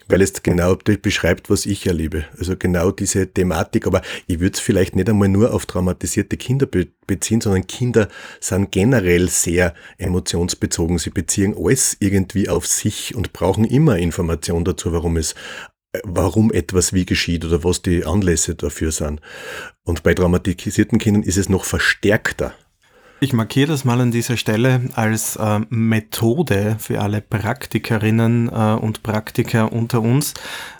weil 0.07 0.21
es 0.21 0.43
genau 0.43 0.75
beschreibt, 0.75 1.49
was 1.49 1.65
ich 1.65 1.87
erlebe. 1.87 2.25
Also 2.37 2.55
genau 2.57 2.91
diese 2.91 3.27
Thematik. 3.27 3.87
Aber 3.87 4.01
ich 4.27 4.39
würde 4.39 4.53
es 4.53 4.59
vielleicht 4.59 4.95
nicht 4.95 5.09
einmal 5.09 5.29
nur 5.29 5.53
auf 5.53 5.65
traumatisierte 5.65 6.37
Kinder 6.37 6.65
be 6.65 6.87
beziehen, 7.05 7.41
sondern 7.41 7.67
Kinder 7.67 8.07
sind 8.39 8.71
generell 8.71 9.27
sehr 9.27 9.73
emotionsbezogen. 9.97 10.99
Sie 10.99 11.09
beziehen 11.09 11.53
alles 11.57 11.97
irgendwie 11.99 12.47
auf 12.47 12.65
sich 12.65 13.13
und 13.13 13.33
brauchen 13.33 13.65
immer 13.65 13.97
Information 13.97 14.63
dazu, 14.63 14.93
warum 14.93 15.17
es 15.17 15.35
warum 16.03 16.51
etwas 16.51 16.93
wie 16.93 17.05
geschieht 17.05 17.45
oder 17.45 17.63
was 17.63 17.81
die 17.81 18.05
Anlässe 18.05 18.55
dafür 18.55 18.91
sind. 18.91 19.21
Und 19.83 20.03
bei 20.03 20.13
traumatisierten 20.13 20.97
Kindern 20.97 21.23
ist 21.23 21.37
es 21.37 21.49
noch 21.49 21.65
verstärkter. 21.65 22.53
Ich 23.23 23.31
markiere 23.31 23.67
das 23.67 23.85
mal 23.85 24.01
an 24.01 24.11
dieser 24.11 24.35
Stelle 24.35 24.81
als 24.95 25.37
äh, 25.37 25.61
Methode 25.69 26.75
für 26.77 26.99
alle 26.99 27.21
Praktikerinnen 27.21 28.49
äh, 28.49 28.73
und 28.73 29.01
Praktiker 29.01 29.71
unter 29.71 30.01
uns. 30.01 30.33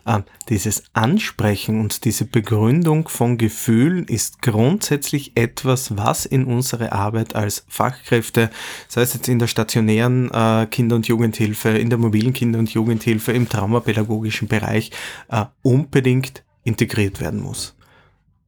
Äh, 0.06 0.24
dieses 0.50 0.84
Ansprechen 0.92 1.80
und 1.80 2.04
diese 2.04 2.26
Begründung 2.26 3.08
von 3.08 3.38
Gefühlen 3.38 4.04
ist 4.10 4.42
grundsätzlich 4.42 5.38
etwas, 5.38 5.96
was 5.96 6.26
in 6.26 6.44
unsere 6.44 6.92
Arbeit 6.92 7.34
als 7.34 7.64
Fachkräfte, 7.70 8.50
sei 8.90 9.04
es 9.04 9.14
jetzt 9.14 9.30
in 9.30 9.40
der 9.40 9.48
stationären 9.48 10.30
äh, 10.30 10.68
Kinder- 10.70 10.98
und 10.98 11.08
Jugendhilfe, 11.08 11.70
in 11.70 11.90
der 11.90 11.98
mobilen 11.98 12.34
Kinder- 12.34 12.60
und 12.60 12.74
Jugendhilfe, 12.74 13.32
im 13.32 13.48
traumapädagogischen 13.48 14.50
Bereich 14.50 14.92
äh, 15.30 15.46
unbedingt 15.62 16.44
integriert 16.66 17.22
werden 17.22 17.42
muss. 17.42 17.74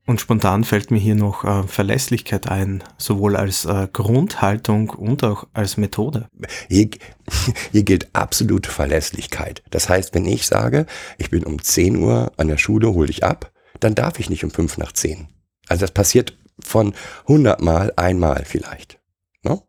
Und 0.08 0.22
spontan 0.22 0.64
fällt 0.64 0.92
mir 0.92 1.00
hier 1.00 1.16
noch 1.16 1.44
äh, 1.44 1.64
Verlässlichkeit 1.64 2.48
ein, 2.48 2.84
sowohl 2.98 3.36
als 3.36 3.66
äh, 3.66 3.88
Grundhaltung 3.92 4.92
und 4.92 5.24
auch 5.24 5.48
als 5.54 5.78
Methode. 5.78 6.28
Hier, 6.70 6.90
hier 7.72 7.84
gilt 7.84 8.14
absolute 8.14 8.70
Verlässlichkeit. 8.70 9.64
Das 9.72 9.90
heißt, 9.90 10.14
wenn 10.14 10.26
ich 10.26 10.46
sage, 10.46 10.86
ich 11.18 11.32
bin 11.32 11.44
um 11.44 11.60
10 11.60 11.98
Uhr 11.98 12.32
an 12.38 12.48
der 12.48 12.58
Schule, 12.58 12.94
hol 12.94 13.08
dich 13.08 13.24
ab, 13.24 13.52
dann 13.80 13.96
darf 13.96 14.20
ich 14.20 14.30
nicht 14.30 14.44
um 14.44 14.52
5 14.52 14.78
nach 14.78 14.92
10. 14.92 15.28
Also 15.68 15.82
das 15.82 15.92
passiert 15.92 16.38
von 16.60 16.94
100 17.22 17.62
Mal 17.62 17.92
einmal 17.96 18.44
vielleicht. 18.46 19.00
Ne? 19.42 19.60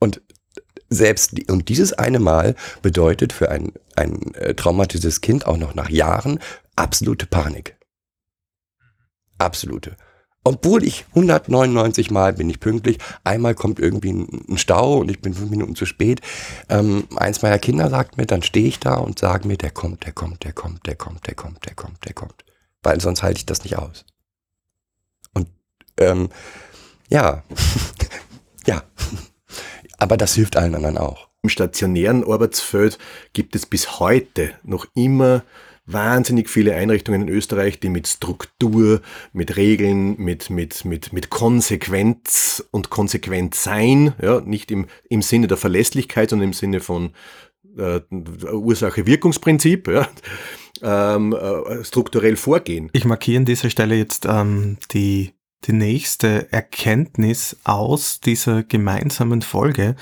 Und 0.00 0.22
selbst 0.88 1.48
und 1.48 1.68
dieses 1.68 1.92
eine 1.92 2.18
Mal 2.18 2.56
bedeutet 2.82 3.32
für 3.32 3.48
ein, 3.48 3.72
ein 3.94 4.34
äh, 4.34 4.54
traumatisiertes 4.54 5.20
Kind 5.20 5.46
auch 5.46 5.56
noch 5.56 5.76
nach 5.76 5.88
Jahren 5.88 6.40
absolute 6.74 7.26
Panik. 7.26 7.76
Absolute. 9.40 9.96
Obwohl 10.42 10.84
ich 10.84 11.04
199 11.10 12.10
Mal 12.10 12.32
bin 12.32 12.48
ich 12.48 12.60
pünktlich, 12.60 12.98
einmal 13.24 13.54
kommt 13.54 13.78
irgendwie 13.78 14.12
ein, 14.12 14.56
Stau 14.56 14.98
und 14.98 15.10
ich 15.10 15.20
bin 15.20 15.34
fünf 15.34 15.50
Minuten 15.50 15.76
zu 15.76 15.84
spät. 15.84 16.22
Ähm, 16.70 17.06
eins 17.16 17.42
meiner 17.42 17.58
Kinder 17.58 17.90
sagt 17.90 18.16
mir, 18.16 18.26
dann 18.26 18.42
stehe 18.42 18.66
ich 18.66 18.80
da 18.80 18.94
und 18.94 19.18
sage 19.18 19.46
mir, 19.46 19.58
der 19.58 19.70
kommt, 19.70 20.06
der 20.06 20.12
kommt, 20.12 20.42
der 20.44 20.54
kommt, 20.54 20.86
der 20.86 20.94
kommt, 20.94 21.26
der 21.26 21.34
kommt, 21.34 21.66
der 21.66 21.74
kommt, 21.74 22.04
der 22.06 22.14
kommt. 22.14 22.44
Weil 22.82 23.00
sonst 23.00 23.22
halte 23.22 23.38
ich 23.38 23.46
das 23.46 23.64
nicht 23.64 23.76
aus. 23.76 24.06
Und 25.34 25.48
ähm, 25.98 26.30
ja, 27.10 27.44
ja, 28.66 28.82
aber 29.98 30.16
das 30.16 30.34
hilft 30.34 30.56
allen 30.56 30.74
anderen 30.74 30.96
auch. 30.96 31.28
Im 31.42 31.50
stationären 31.50 32.24
Arbeitsfeld 32.24 32.98
gibt 33.34 33.54
es 33.54 33.66
bis 33.66 34.00
heute 34.00 34.52
noch 34.62 34.86
immer 34.94 35.42
wahnsinnig 35.92 36.48
viele 36.48 36.74
Einrichtungen 36.74 37.22
in 37.22 37.28
Österreich, 37.28 37.80
die 37.80 37.88
mit 37.88 38.06
Struktur, 38.06 39.00
mit 39.32 39.56
Regeln, 39.56 40.16
mit, 40.18 40.50
mit, 40.50 40.84
mit, 40.84 41.12
mit 41.12 41.30
Konsequenz 41.30 42.64
und 42.70 42.90
Konsequentsein, 42.90 44.14
ja, 44.20 44.40
nicht 44.40 44.70
im, 44.70 44.86
im 45.08 45.22
Sinne 45.22 45.46
der 45.46 45.56
Verlässlichkeit, 45.56 46.30
sondern 46.30 46.48
im 46.48 46.52
Sinne 46.54 46.80
von 46.80 47.10
äh, 47.76 48.00
Ursache-Wirkungsprinzip, 48.10 49.88
ja, 49.88 50.08
ähm, 50.82 51.32
äh, 51.32 51.84
strukturell 51.84 52.36
vorgehen. 52.36 52.90
Ich 52.92 53.04
markiere 53.04 53.38
an 53.38 53.44
dieser 53.44 53.70
Stelle 53.70 53.94
jetzt 53.96 54.26
ähm, 54.26 54.78
die, 54.92 55.34
die 55.64 55.72
nächste 55.72 56.52
Erkenntnis 56.52 57.56
aus 57.64 58.20
dieser 58.20 58.62
gemeinsamen 58.62 59.42
Folge, 59.42 59.96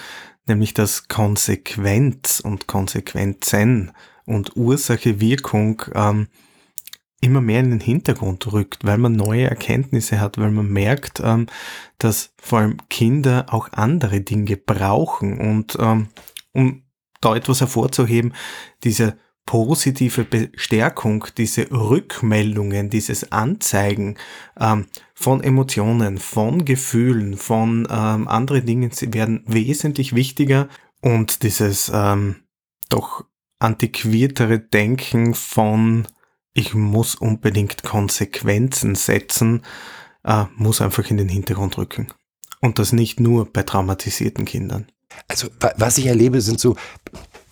nämlich 0.46 0.74
dass 0.74 1.08
Konsequenz 1.08 2.40
und 2.40 2.66
Konsequenzen 2.66 3.92
und 4.28 4.56
Ursache-Wirkung 4.56 5.82
ähm, 5.94 6.28
immer 7.20 7.40
mehr 7.40 7.60
in 7.60 7.70
den 7.70 7.80
Hintergrund 7.80 8.52
rückt, 8.52 8.84
weil 8.84 8.98
man 8.98 9.12
neue 9.12 9.48
Erkenntnisse 9.48 10.20
hat, 10.20 10.38
weil 10.38 10.50
man 10.50 10.70
merkt, 10.70 11.20
ähm, 11.24 11.46
dass 11.98 12.32
vor 12.40 12.60
allem 12.60 12.76
Kinder 12.88 13.46
auch 13.50 13.72
andere 13.72 14.20
Dinge 14.20 14.56
brauchen. 14.56 15.38
Und 15.38 15.76
ähm, 15.80 16.08
um 16.52 16.82
da 17.20 17.34
etwas 17.34 17.60
hervorzuheben, 17.60 18.34
diese 18.84 19.18
positive 19.46 20.24
Bestärkung, 20.24 21.24
diese 21.38 21.70
Rückmeldungen, 21.70 22.90
dieses 22.90 23.32
Anzeigen 23.32 24.16
ähm, 24.60 24.86
von 25.14 25.42
Emotionen, 25.42 26.18
von 26.18 26.66
Gefühlen, 26.66 27.36
von 27.36 27.88
ähm, 27.90 28.28
anderen 28.28 28.66
Dingen, 28.66 28.90
sie 28.90 29.12
werden 29.14 29.42
wesentlich 29.46 30.14
wichtiger 30.14 30.68
und 31.00 31.42
dieses 31.42 31.90
ähm, 31.92 32.36
doch 32.90 33.24
antiquiertere 33.58 34.58
Denken 34.58 35.34
von 35.34 36.06
ich 36.58 36.74
muss 36.74 37.14
unbedingt 37.14 37.84
Konsequenzen 37.84 38.96
setzen, 38.96 39.62
äh, 40.24 40.44
muss 40.56 40.80
einfach 40.80 41.08
in 41.08 41.16
den 41.16 41.28
Hintergrund 41.28 41.78
rücken. 41.78 42.08
Und 42.60 42.80
das 42.80 42.92
nicht 42.92 43.20
nur 43.20 43.52
bei 43.52 43.62
traumatisierten 43.62 44.44
Kindern. 44.44 44.88
Also 45.28 45.48
was 45.76 45.98
ich 45.98 46.06
erlebe, 46.06 46.40
sind 46.40 46.58
so, 46.58 46.76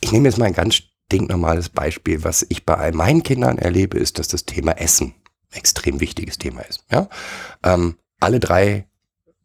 ich 0.01 0.11
nehme 0.11 0.29
jetzt 0.29 0.39
mal 0.39 0.47
ein 0.47 0.55
ganz 0.55 0.83
stinknormales 1.07 1.69
Beispiel. 1.69 2.25
Was 2.25 2.45
ich 2.49 2.67
bei 2.67 2.75
all 2.75 2.93
meinen 2.93 3.23
Kindern 3.23 3.59
erlebe, 3.59 3.99
ist, 3.99 4.19
dass 4.19 4.27
das 4.27 4.45
Thema 4.45 4.73
Essen 4.73 5.15
ein 5.53 5.59
extrem 5.59 6.01
wichtiges 6.01 6.39
Thema 6.39 6.63
ist. 6.63 6.85
Ja? 6.91 7.09
Ähm, 7.63 7.97
alle 8.19 8.41
drei, 8.41 8.89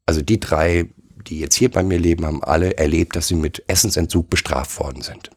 also 0.07 0.21
die 0.21 0.39
drei, 0.39 0.89
die 1.27 1.39
jetzt 1.39 1.55
hier 1.55 1.69
bei 1.69 1.83
mir 1.83 1.99
leben, 1.99 2.25
haben 2.25 2.43
alle 2.43 2.77
erlebt, 2.77 3.15
dass 3.15 3.27
sie 3.27 3.35
mit 3.35 3.63
Essensentzug 3.67 4.29
bestraft 4.29 4.79
worden 4.79 5.03
sind. 5.03 5.29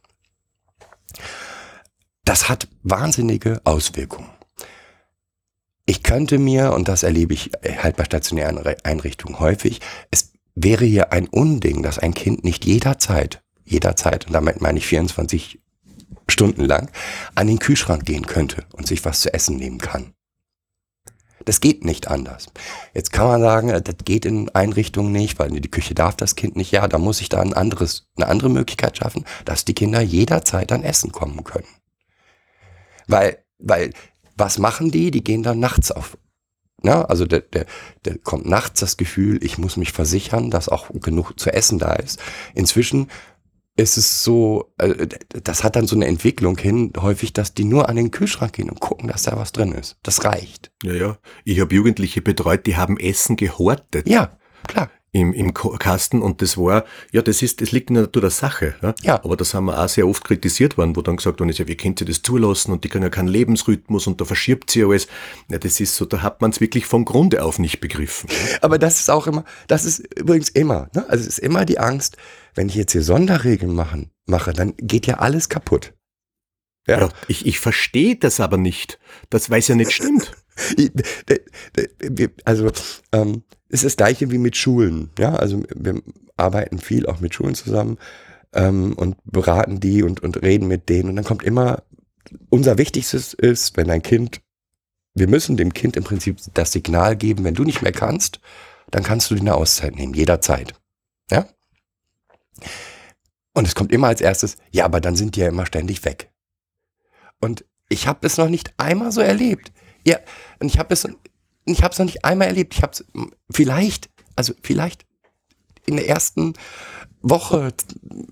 Das 2.25 2.49
hat 2.49 2.69
wahnsinnige 2.83 3.61
Auswirkungen. 3.65 4.31
Ich 5.87 6.03
könnte 6.03 6.39
mir, 6.39 6.73
und 6.73 6.89
das 6.89 7.03
erlebe 7.03 7.35
ich 7.35 7.51
halt 7.83 7.97
bei 7.97 8.05
stationären 8.05 8.59
Einrichtungen 8.85 9.39
häufig, 9.39 9.81
es 10.11 10.33
wäre 10.55 10.87
hier 10.87 11.13
ein 11.13 11.29
Unding, 11.29 11.83
dass 11.83 11.99
ein 11.99 12.15
Kind 12.15 12.45
nicht 12.45 12.65
jederzeit, 12.65 13.43
jederzeit, 13.65 14.27
und 14.27 14.33
damit 14.33 14.63
meine 14.63 14.79
ich 14.79 14.87
24 14.87 15.61
Stunden 16.29 16.65
lang, 16.65 16.91
an 17.35 17.49
den 17.49 17.59
Kühlschrank 17.59 18.07
gehen 18.07 18.27
könnte 18.27 18.65
und 18.73 18.87
sich 18.87 19.05
was 19.05 19.21
zu 19.21 19.35
essen 19.35 19.57
nehmen 19.57 19.79
kann. 19.79 20.14
Das 21.45 21.61
geht 21.61 21.85
nicht 21.85 22.09
anders. 22.09 22.49
Jetzt 22.95 23.13
kann 23.13 23.27
man 23.27 23.41
sagen, 23.43 23.69
das 23.69 23.95
geht 24.05 24.25
in 24.25 24.49
Einrichtungen 24.51 25.13
nicht, 25.13 25.39
weil 25.39 25.55
in 25.55 25.63
die 25.63 25.71
Küche 25.71 25.95
darf 25.95 26.17
das 26.17 26.37
Kind 26.37 26.57
nicht. 26.57 26.71
Ja, 26.73 26.89
da 26.89 26.99
muss 26.99 27.21
ich 27.21 27.29
da 27.29 27.41
ein 27.41 27.55
anderes, 27.55 28.09
eine 28.17 28.29
andere 28.29 28.49
Möglichkeit 28.49 28.97
schaffen, 28.97 29.25
dass 29.45 29.65
die 29.65 29.75
Kinder 29.75 30.01
jederzeit 30.01 30.73
an 30.73 30.83
Essen 30.83 31.13
kommen 31.13 31.45
können. 31.45 31.69
Weil, 33.07 33.39
weil, 33.59 33.93
was 34.37 34.59
machen 34.59 34.91
die? 34.91 35.11
Die 35.11 35.23
gehen 35.23 35.43
dann 35.43 35.61
nachts 35.61 35.93
auf. 35.93 36.17
Na, 36.83 37.03
also 37.03 37.25
der, 37.25 37.41
der, 37.41 37.65
der 38.05 38.19
kommt 38.19 38.47
nachts 38.47 38.81
das 38.81 38.99
Gefühl, 38.99 39.43
ich 39.43 39.57
muss 39.57 39.79
mich 39.79 39.93
versichern, 39.93 40.51
dass 40.51 40.69
auch 40.69 40.91
genug 40.93 41.39
zu 41.41 41.51
essen 41.51 41.79
da 41.79 41.95
ist. 41.95 42.21
Inzwischen 42.55 43.09
ist 43.77 43.97
es 43.97 44.23
so, 44.23 44.73
äh, 44.79 45.07
das 45.29 45.65
hat 45.65 45.77
dann 45.77 45.87
so 45.87 45.97
eine 45.97 46.07
Entwicklung 46.07 46.57
hin, 46.57 46.93
häufig, 46.99 47.33
dass 47.33 47.55
die 47.55 47.65
nur 47.65 47.89
an 47.89 47.97
den 47.97 48.11
Kühlschrank 48.11 48.53
gehen 48.53 48.71
und 48.71 48.81
gucken, 48.81 49.09
dass 49.09 49.25
da 49.25 49.37
was 49.37 49.53
drin 49.53 49.73
ist. 49.73 49.97
Das 50.03 50.25
reicht. 50.25 50.71
Ja, 50.83 50.93
ja. 50.93 51.19
Ich 51.45 51.61
habe 51.61 51.75
Jugendliche 51.75 52.23
betreut, 52.23 52.67
die 52.67 52.77
haben 52.77 52.99
Essen 52.99 53.37
gehortet. 53.37 54.09
Ja, 54.09 54.37
klar 54.67 54.91
im, 55.15 55.33
im 55.33 55.55
Kasten 55.55 56.23
und 56.23 56.43
das 56.43 56.59
war, 56.59 56.85
ja, 57.13 57.23
das 57.23 57.41
ist, 57.41 57.61
das 57.61 57.71
liegt 57.71 57.89
in 57.89 57.95
der 57.95 58.05
Natur 58.05 58.21
der 58.21 58.31
Sache. 58.31 58.75
Ja? 58.83 58.95
ja. 59.03 59.25
Aber 59.25 59.37
das 59.37 59.55
haben 59.55 59.67
wir 59.67 59.81
auch 59.81 59.89
sehr 59.89 60.09
oft 60.09 60.25
kritisiert 60.25 60.77
worden, 60.77 60.97
wo 60.97 61.03
dann 61.03 61.17
gesagt 61.17 61.39
worden 61.39 61.51
ist, 61.51 61.59
ja, 61.59 61.69
wie 61.69 61.77
könnt 61.77 62.01
ihr 62.01 62.07
das 62.07 62.23
zulassen 62.23 62.73
und 62.73 62.83
die 62.83 62.89
können 62.89 63.05
ja 63.05 63.11
keinen 63.11 63.29
Lebensrhythmus 63.29 64.09
und 64.09 64.21
da 64.21 64.25
verschiebt 64.25 64.73
sie 64.73 64.83
alles. 64.83 65.07
Ja, 65.49 65.59
das 65.59 65.79
ist 65.79 65.95
so, 65.95 66.05
da 66.05 66.21
hat 66.21 66.41
man 66.41 66.51
es 66.51 66.61
wirklich 66.61 66.87
vom 66.87 67.05
Grunde 67.05 67.45
auf 67.45 67.61
nicht 67.61 67.81
begriffen. 67.81 68.29
Aber 68.61 68.77
das 68.77 68.99
ist 68.99 69.09
auch 69.09 69.29
immer, 69.29 69.45
das 69.69 69.85
ist 69.85 70.01
übrigens 70.19 70.49
immer, 70.49 70.89
ne? 70.95 71.09
also 71.09 71.23
es 71.23 71.29
ist 71.29 71.39
immer 71.39 71.65
die 71.65 71.79
Angst, 71.79 72.17
wenn 72.55 72.69
ich 72.69 72.75
jetzt 72.75 72.93
hier 72.93 73.03
Sonderregeln 73.03 73.75
machen, 73.75 74.11
mache, 74.27 74.53
dann 74.53 74.75
geht 74.77 75.07
ja 75.07 75.19
alles 75.19 75.49
kaputt. 75.49 75.95
Ja. 76.87 77.01
ja 77.01 77.09
ich, 77.29 77.47
ich 77.47 77.59
verstehe 77.59 78.17
das 78.17 78.41
aber 78.41 78.57
nicht. 78.57 78.99
Das 79.31 79.49
weiß 79.49 79.69
ja 79.69 79.75
nicht 79.75 79.93
stimmt. 79.93 80.33
also 82.45 82.71
ähm, 83.13 83.43
ist 83.69 83.85
das 83.85 83.97
gleiche 83.97 84.31
wie 84.31 84.39
mit 84.39 84.57
Schulen. 84.57 85.11
Ja, 85.19 85.35
also 85.35 85.63
wir 85.75 86.01
arbeiten 86.37 86.79
viel 86.79 87.07
auch 87.07 87.21
mit 87.21 87.35
Schulen 87.35 87.55
zusammen 87.55 87.99
ähm, 88.53 88.93
und 88.95 89.17
beraten 89.25 89.81
die 89.81 90.03
und, 90.03 90.23
und 90.23 90.43
reden 90.43 90.69
mit 90.69 90.89
denen. 90.89 91.11
Und 91.11 91.17
dann 91.17 91.25
kommt 91.25 91.43
immer, 91.43 91.83
unser 92.51 92.79
Wichtigstes 92.79 93.35
ist, 93.35 93.77
wenn 93.77 93.91
ein 93.91 94.03
Kind 94.03 94.41
wir 95.15 95.29
müssen 95.29 95.57
dem 95.57 95.73
Kind 95.73 95.97
im 95.97 96.05
Prinzip 96.05 96.39
das 96.55 96.73
Signal 96.73 97.17
geben, 97.17 97.45
wenn 97.45 97.55
du 97.55 97.65
nicht 97.65 97.83
mehr 97.83 97.93
kannst, 97.93 98.41
dann 98.91 99.03
kannst 99.03 99.31
du 99.31 99.35
dir 99.35 99.41
eine 99.41 99.55
Auszeit 99.55 99.95
nehmen, 99.95 100.15
jederzeit. 100.15 100.75
Ja? 101.31 101.49
Und 103.53 103.67
es 103.67 103.75
kommt 103.75 103.93
immer 103.93 104.09
als 104.09 104.21
erstes, 104.21 104.57
ja, 104.71 104.85
aber 104.85 105.01
dann 105.01 105.17
sind 105.17 105.37
die 105.37 105.41
ja 105.41 105.49
immer 105.49 105.67
ständig 105.67 106.05
weg. 106.05 106.33
Und 107.41 107.65
ich 107.89 108.07
habe 108.07 108.27
es 108.27 108.37
noch 108.37 108.49
nicht 108.49 108.75
einmal 108.79 109.13
so 109.13 109.21
erlebt. 109.21 109.73
Ja, 110.07 110.19
und 110.59 110.69
ich 110.69 110.79
habe 110.79 110.93
es, 110.93 111.09
ich 111.65 111.83
habe 111.83 111.95
noch 111.97 112.05
nicht 112.05 112.25
einmal 112.25 112.49
erlebt. 112.49 112.75
Ich 112.75 112.83
habe 112.83 112.93
es 112.93 113.05
vielleicht, 113.51 114.11
also 114.37 114.55
vielleicht 114.63 115.07
in 115.87 115.97
der 115.97 116.09
ersten 116.09 116.55
Woche 117.23 117.73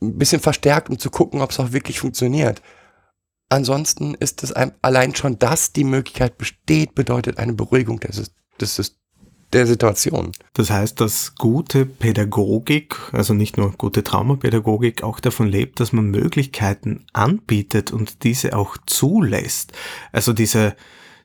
ein 0.00 0.18
bisschen 0.18 0.40
verstärkt, 0.40 0.90
um 0.90 0.98
zu 0.98 1.10
gucken, 1.10 1.40
ob 1.40 1.50
es 1.50 1.60
auch 1.60 1.72
wirklich 1.72 2.00
funktioniert. 2.00 2.62
Ansonsten 3.48 4.14
ist 4.14 4.42
es 4.42 4.52
allein 4.52 5.14
schon, 5.14 5.38
dass 5.38 5.72
die 5.72 5.84
Möglichkeit 5.84 6.38
besteht, 6.38 6.94
bedeutet 6.94 7.38
eine 7.38 7.52
Beruhigung 7.52 8.00
des, 8.00 8.32
des, 8.58 8.96
der 9.52 9.66
Situation. 9.66 10.32
Das 10.54 10.70
heißt, 10.70 11.00
dass 11.00 11.34
gute 11.34 11.84
Pädagogik, 11.86 12.96
also 13.12 13.34
nicht 13.34 13.56
nur 13.56 13.72
gute 13.72 14.02
Traumapädagogik, 14.02 15.02
auch 15.02 15.20
davon 15.20 15.48
lebt, 15.48 15.80
dass 15.80 15.92
man 15.92 16.06
Möglichkeiten 16.06 17.04
anbietet 17.12 17.92
und 17.92 18.24
diese 18.24 18.56
auch 18.56 18.76
zulässt. 18.86 19.72
Also 20.12 20.32
diese 20.32 20.74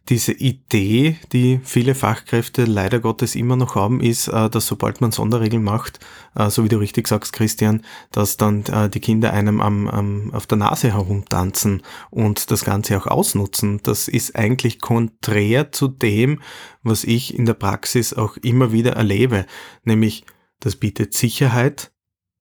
diese 0.10 0.32
Idee, 0.32 1.18
die 1.34 1.60
viele 1.64 1.94
Fachkräfte 1.94 2.66
leider 2.66 3.00
Gottes 3.00 3.36
immer 3.36 3.56
noch 3.56 3.76
haben, 3.76 4.00
ist, 4.00 4.28
äh, 4.28 4.50
dass 4.50 4.68
sobald 4.68 5.02
man 5.02 5.12
Sonderregeln 5.12 5.64
macht, 5.64 6.00
äh, 6.36 6.50
so 6.50 6.64
wie 6.64 6.70
du 6.70 6.78
richtig 6.78 7.08
sagst, 7.08 7.34
Christian, 7.34 7.84
dass 8.12 8.38
dann 8.38 8.64
äh, 8.66 8.90
die 8.90 9.02
Kinder 9.02 9.34
einem 9.34 9.60
am, 9.60 9.88
am, 9.88 10.34
auf 10.34 10.48
der 10.48 10.58
Nase 10.58 10.94
herumtanzen 10.94 11.84
und 12.10 12.52
das 12.52 12.64
Ganze 12.64 12.98
auch 12.98 13.08
ausnutzen. 13.08 13.82
Das 13.84 14.08
ist 14.08 14.36
eigentlich 14.36 14.80
konträr 14.80 15.72
zu 15.72 15.88
dem, 15.88 16.42
was 16.84 17.04
ich 17.04 17.38
in 17.38 17.46
der 17.46 17.56
Praxis 17.56 18.14
auch 18.14 18.38
immer 18.38 18.72
wieder 18.72 18.94
erlebe, 18.94 19.46
nämlich 19.84 20.26
das 20.60 20.76
bietet 20.78 21.14
Sicherheit, 21.14 21.92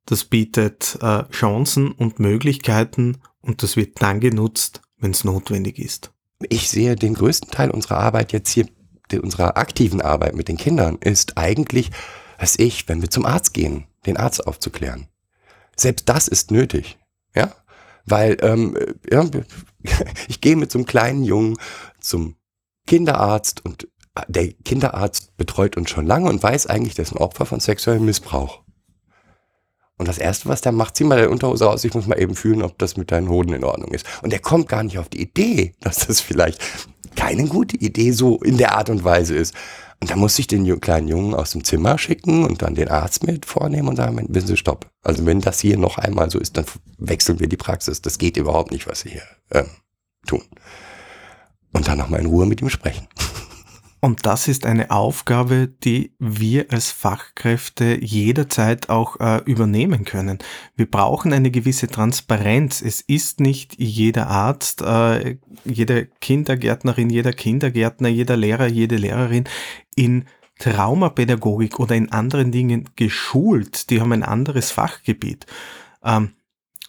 das 0.06 0.24
bietet 0.24 0.98
Chancen 1.32 1.92
und 1.92 2.18
Möglichkeiten 2.18 3.18
und 3.42 3.62
das 3.62 3.76
wird 3.76 4.00
dann 4.00 4.20
genutzt, 4.20 4.80
wenn 4.98 5.10
es 5.10 5.24
notwendig 5.24 5.78
ist 5.78 6.15
ich 6.40 6.68
sehe 6.68 6.96
den 6.96 7.14
größten 7.14 7.50
Teil 7.50 7.70
unserer 7.70 7.98
Arbeit 7.98 8.32
jetzt 8.32 8.50
hier, 8.50 8.66
unserer 9.22 9.56
aktiven 9.56 10.00
Arbeit 10.00 10.34
mit 10.34 10.48
den 10.48 10.56
Kindern, 10.56 10.98
ist 11.00 11.38
eigentlich, 11.38 11.90
was 12.38 12.58
ich, 12.58 12.88
wenn 12.88 13.00
wir 13.00 13.10
zum 13.10 13.24
Arzt 13.24 13.54
gehen, 13.54 13.86
den 14.04 14.16
Arzt 14.16 14.46
aufzuklären. 14.46 15.08
Selbst 15.76 16.08
das 16.08 16.28
ist 16.28 16.50
nötig, 16.50 16.98
ja, 17.34 17.54
weil 18.04 18.36
ähm, 18.40 18.76
ja, 19.10 19.24
ich 20.28 20.40
gehe 20.40 20.56
mit 20.56 20.72
so 20.72 20.78
einem 20.78 20.86
kleinen 20.86 21.24
Jungen 21.24 21.56
zum 22.00 22.36
Kinderarzt 22.86 23.64
und 23.64 23.88
der 24.28 24.52
Kinderarzt 24.52 25.36
betreut 25.36 25.76
uns 25.76 25.90
schon 25.90 26.06
lange 26.06 26.30
und 26.30 26.42
weiß 26.42 26.66
eigentlich, 26.66 26.94
der 26.94 27.06
ein 27.06 27.18
Opfer 27.18 27.44
von 27.44 27.60
sexuellem 27.60 28.04
Missbrauch. 28.04 28.62
Und 29.98 30.08
das 30.08 30.18
Erste, 30.18 30.48
was 30.48 30.60
der 30.60 30.72
macht, 30.72 30.96
zieh 30.96 31.04
mal 31.04 31.16
deine 31.16 31.30
Unterhose 31.30 31.68
aus, 31.68 31.84
ich 31.84 31.94
muss 31.94 32.06
mal 32.06 32.20
eben 32.20 32.34
fühlen, 32.34 32.62
ob 32.62 32.78
das 32.78 32.96
mit 32.96 33.10
deinen 33.10 33.28
Hoden 33.28 33.54
in 33.54 33.64
Ordnung 33.64 33.92
ist. 33.92 34.06
Und 34.22 34.30
der 34.30 34.40
kommt 34.40 34.68
gar 34.68 34.82
nicht 34.82 34.98
auf 34.98 35.08
die 35.08 35.22
Idee, 35.22 35.74
dass 35.80 36.06
das 36.06 36.20
vielleicht 36.20 36.60
keine 37.14 37.46
gute 37.46 37.76
Idee 37.76 38.12
so 38.12 38.38
in 38.40 38.58
der 38.58 38.76
Art 38.76 38.90
und 38.90 39.04
Weise 39.04 39.34
ist. 39.34 39.54
Und 40.00 40.10
da 40.10 40.16
muss 40.16 40.38
ich 40.38 40.46
den 40.46 40.80
kleinen 40.80 41.08
Jungen 41.08 41.34
aus 41.34 41.52
dem 41.52 41.64
Zimmer 41.64 41.96
schicken 41.96 42.44
und 42.44 42.60
dann 42.60 42.74
den 42.74 42.88
Arzt 42.88 43.26
mit 43.26 43.46
vornehmen 43.46 43.88
und 43.88 43.96
sagen, 43.96 44.22
wissen 44.28 44.48
Sie, 44.48 44.56
stopp. 44.58 44.90
Also 45.02 45.24
wenn 45.24 45.40
das 45.40 45.60
hier 45.60 45.78
noch 45.78 45.96
einmal 45.96 46.30
so 46.30 46.38
ist, 46.38 46.58
dann 46.58 46.66
wechseln 46.98 47.40
wir 47.40 47.48
die 47.48 47.56
Praxis. 47.56 48.02
Das 48.02 48.18
geht 48.18 48.36
überhaupt 48.36 48.72
nicht, 48.72 48.86
was 48.86 49.00
Sie 49.00 49.10
hier 49.10 49.22
ähm, 49.50 49.68
tun. 50.26 50.42
Und 51.72 51.88
dann 51.88 51.96
nochmal 51.96 52.20
in 52.20 52.26
Ruhe 52.26 52.44
mit 52.44 52.60
ihm 52.60 52.68
sprechen. 52.68 53.06
Und 54.06 54.24
das 54.24 54.46
ist 54.46 54.66
eine 54.66 54.92
Aufgabe, 54.92 55.66
die 55.66 56.14
wir 56.20 56.66
als 56.70 56.92
Fachkräfte 56.92 57.98
jederzeit 58.00 58.88
auch 58.88 59.18
äh, 59.18 59.42
übernehmen 59.46 60.04
können. 60.04 60.38
Wir 60.76 60.88
brauchen 60.88 61.32
eine 61.32 61.50
gewisse 61.50 61.88
Transparenz. 61.88 62.82
Es 62.82 63.00
ist 63.00 63.40
nicht 63.40 63.80
jeder 63.80 64.28
Arzt, 64.28 64.80
äh, 64.82 65.38
jede 65.64 66.06
Kindergärtnerin, 66.20 67.10
jeder 67.10 67.32
Kindergärtner, 67.32 68.08
jeder 68.08 68.36
Lehrer, 68.36 68.68
jede 68.68 68.94
Lehrerin 68.94 69.42
in 69.96 70.26
Traumapädagogik 70.60 71.80
oder 71.80 71.96
in 71.96 72.12
anderen 72.12 72.52
Dingen 72.52 72.88
geschult. 72.94 73.90
Die 73.90 74.00
haben 74.00 74.12
ein 74.12 74.22
anderes 74.22 74.70
Fachgebiet. 74.70 75.46
Ähm, 76.04 76.30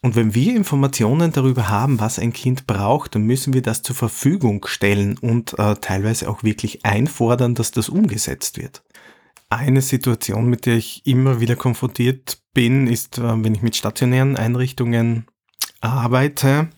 und 0.01 0.15
wenn 0.15 0.35
wir 0.35 0.55
Informationen 0.55 1.31
darüber 1.31 1.69
haben, 1.69 1.99
was 1.99 2.19
ein 2.19 2.31
Kind 2.31 2.67
braucht, 2.67 3.15
dann 3.15 3.23
müssen 3.23 3.53
wir 3.53 3.63
das 3.63 3.81
zur 3.81 3.95
Verfügung 3.95 4.65
stellen 4.67 5.17
und 5.17 5.57
äh, 5.57 5.75
teilweise 5.75 6.29
auch 6.29 6.43
wirklich 6.43 6.85
einfordern, 6.85 7.55
dass 7.55 7.71
das 7.71 7.89
umgesetzt 7.89 8.57
wird. 8.57 8.83
Eine 9.49 9.81
Situation, 9.81 10.49
mit 10.49 10.65
der 10.65 10.75
ich 10.75 11.05
immer 11.05 11.39
wieder 11.39 11.55
konfrontiert 11.55 12.43
bin, 12.53 12.85
ist, 12.85 13.17
äh, 13.17 13.43
wenn 13.43 13.55
ich 13.55 13.63
mit 13.63 13.75
stationären 13.75 14.37
Einrichtungen 14.37 15.25
arbeite 15.81 16.69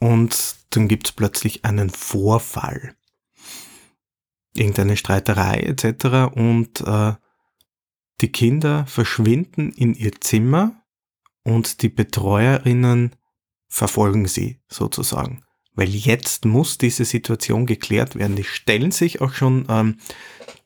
und 0.00 0.56
dann 0.70 0.88
gibt 0.88 1.06
es 1.08 1.12
plötzlich 1.12 1.64
einen 1.64 1.90
Vorfall. 1.90 2.94
Irgendeine 4.54 4.96
Streiterei 4.96 5.60
etc. 5.60 6.34
Und 6.34 6.80
äh, 6.80 7.12
die 8.20 8.32
Kinder 8.32 8.84
verschwinden 8.86 9.70
in 9.70 9.94
ihr 9.94 10.20
Zimmer 10.20 10.82
und 11.48 11.82
die 11.82 11.88
Betreuerinnen 11.88 13.16
verfolgen 13.68 14.26
sie 14.26 14.60
sozusagen. 14.68 15.44
Weil 15.74 15.88
jetzt 15.88 16.44
muss 16.44 16.76
diese 16.76 17.04
Situation 17.04 17.64
geklärt 17.64 18.16
werden. 18.16 18.36
Die 18.36 18.44
stellen 18.44 18.90
sich 18.90 19.20
auch 19.20 19.32
schon 19.32 19.66
ähm, 19.70 19.96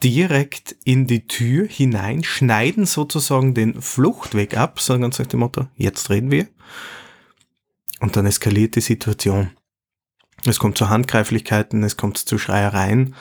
direkt 0.02 0.74
in 0.84 1.06
die 1.06 1.26
Tür 1.26 1.68
hinein, 1.68 2.24
schneiden 2.24 2.86
sozusagen 2.86 3.54
den 3.54 3.80
Fluchtweg 3.80 4.56
ab, 4.56 4.80
sagen 4.80 5.02
ganz 5.02 5.18
nach 5.18 5.26
dem 5.26 5.40
Motto, 5.40 5.68
jetzt 5.76 6.10
reden 6.10 6.30
wir. 6.30 6.48
Und 8.00 8.16
dann 8.16 8.26
eskaliert 8.26 8.74
die 8.74 8.80
Situation. 8.80 9.50
Es 10.44 10.58
kommt 10.58 10.78
zu 10.78 10.88
Handgreiflichkeiten, 10.88 11.84
es 11.84 11.96
kommt 11.96 12.18
zu 12.18 12.38
Schreiereien. 12.38 13.14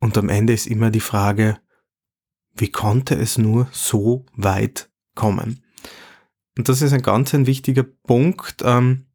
Und 0.00 0.16
am 0.16 0.30
Ende 0.30 0.54
ist 0.54 0.66
immer 0.66 0.90
die 0.90 1.00
Frage, 1.00 1.58
wie 2.54 2.70
konnte 2.70 3.14
es 3.16 3.36
nur 3.36 3.68
so 3.72 4.24
weit 4.34 4.88
kommen? 5.14 5.62
Und 6.58 6.68
das 6.68 6.82
ist 6.82 6.92
ein 6.92 7.02
ganz 7.02 7.32
ein 7.34 7.46
wichtiger 7.46 7.84
Punkt, 7.84 8.62
ähm, 8.64 9.06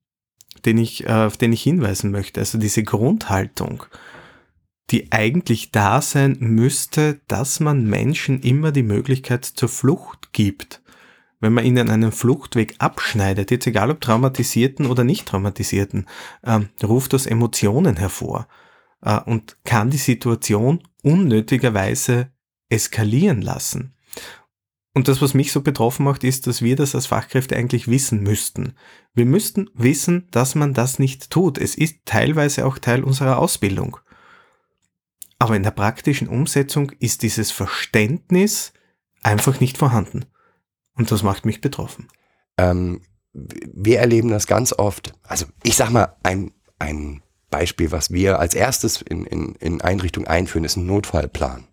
den 0.65 0.77
ich, 0.77 1.05
äh, 1.05 1.11
auf 1.11 1.35
den 1.35 1.51
ich 1.51 1.61
hinweisen 1.61 2.09
möchte. 2.09 2.39
Also 2.39 2.57
diese 2.57 2.83
Grundhaltung, 2.83 3.83
die 4.89 5.11
eigentlich 5.11 5.71
da 5.71 6.01
sein 6.01 6.37
müsste, 6.39 7.19
dass 7.27 7.59
man 7.59 7.85
Menschen 7.85 8.39
immer 8.41 8.71
die 8.71 8.83
Möglichkeit 8.83 9.43
zur 9.43 9.67
Flucht 9.67 10.31
gibt. 10.31 10.81
Wenn 11.41 11.51
man 11.51 11.65
ihnen 11.65 11.89
einen 11.89 12.13
Fluchtweg 12.13 12.75
abschneidet, 12.79 13.51
jetzt 13.51 13.67
egal 13.67 13.91
ob 13.91 13.99
traumatisierten 13.99 14.85
oder 14.85 15.03
nicht 15.03 15.27
traumatisierten, 15.27 16.07
ähm, 16.45 16.69
ruft 16.81 17.11
das 17.11 17.25
Emotionen 17.25 17.97
hervor 17.97 18.47
äh, 19.01 19.19
und 19.19 19.57
kann 19.65 19.89
die 19.89 19.97
Situation 19.97 20.81
unnötigerweise 21.01 22.31
eskalieren 22.69 23.41
lassen. 23.41 23.93
Und 24.93 25.07
das, 25.07 25.21
was 25.21 25.33
mich 25.33 25.51
so 25.51 25.61
betroffen 25.61 26.05
macht, 26.05 26.23
ist, 26.23 26.45
dass 26.45 26.61
wir 26.61 26.75
das 26.75 26.93
als 26.93 27.07
Fachkräfte 27.07 27.55
eigentlich 27.55 27.87
wissen 27.87 28.21
müssten. 28.21 28.73
Wir 29.15 29.25
müssten 29.25 29.69
wissen, 29.73 30.27
dass 30.29 30.53
man 30.53 30.73
das 30.73 30.99
nicht 30.99 31.31
tut. 31.31 31.57
Es 31.57 31.73
ist 31.75 31.97
teilweise 32.05 32.65
auch 32.65 32.77
Teil 32.77 33.03
unserer 33.03 33.39
Ausbildung. 33.39 33.97
Aber 35.39 35.55
in 35.55 35.63
der 35.63 35.71
praktischen 35.71 36.27
Umsetzung 36.27 36.91
ist 36.99 37.23
dieses 37.23 37.51
Verständnis 37.51 38.71
einfach 39.23 39.59
nicht 39.59 39.77
vorhanden. 39.77 40.25
Und 40.93 41.11
das 41.11 41.23
macht 41.23 41.45
mich 41.45 41.59
betroffen. 41.59 42.07
Ähm, 42.57 43.01
wir 43.33 43.99
erleben 43.99 44.29
das 44.29 44.45
ganz 44.45 44.73
oft. 44.73 45.13
Also 45.23 45.47
ich 45.63 45.75
sag 45.75 45.89
mal, 45.89 46.15
ein, 46.21 46.51
ein 46.77 47.23
Beispiel, 47.49 47.91
was 47.91 48.11
wir 48.11 48.39
als 48.39 48.53
erstes 48.53 49.01
in, 49.01 49.25
in, 49.25 49.55
in 49.55 49.81
Einrichtungen 49.81 50.27
einführen, 50.27 50.65
ist 50.65 50.75
ein 50.75 50.85
Notfallplan. 50.85 51.67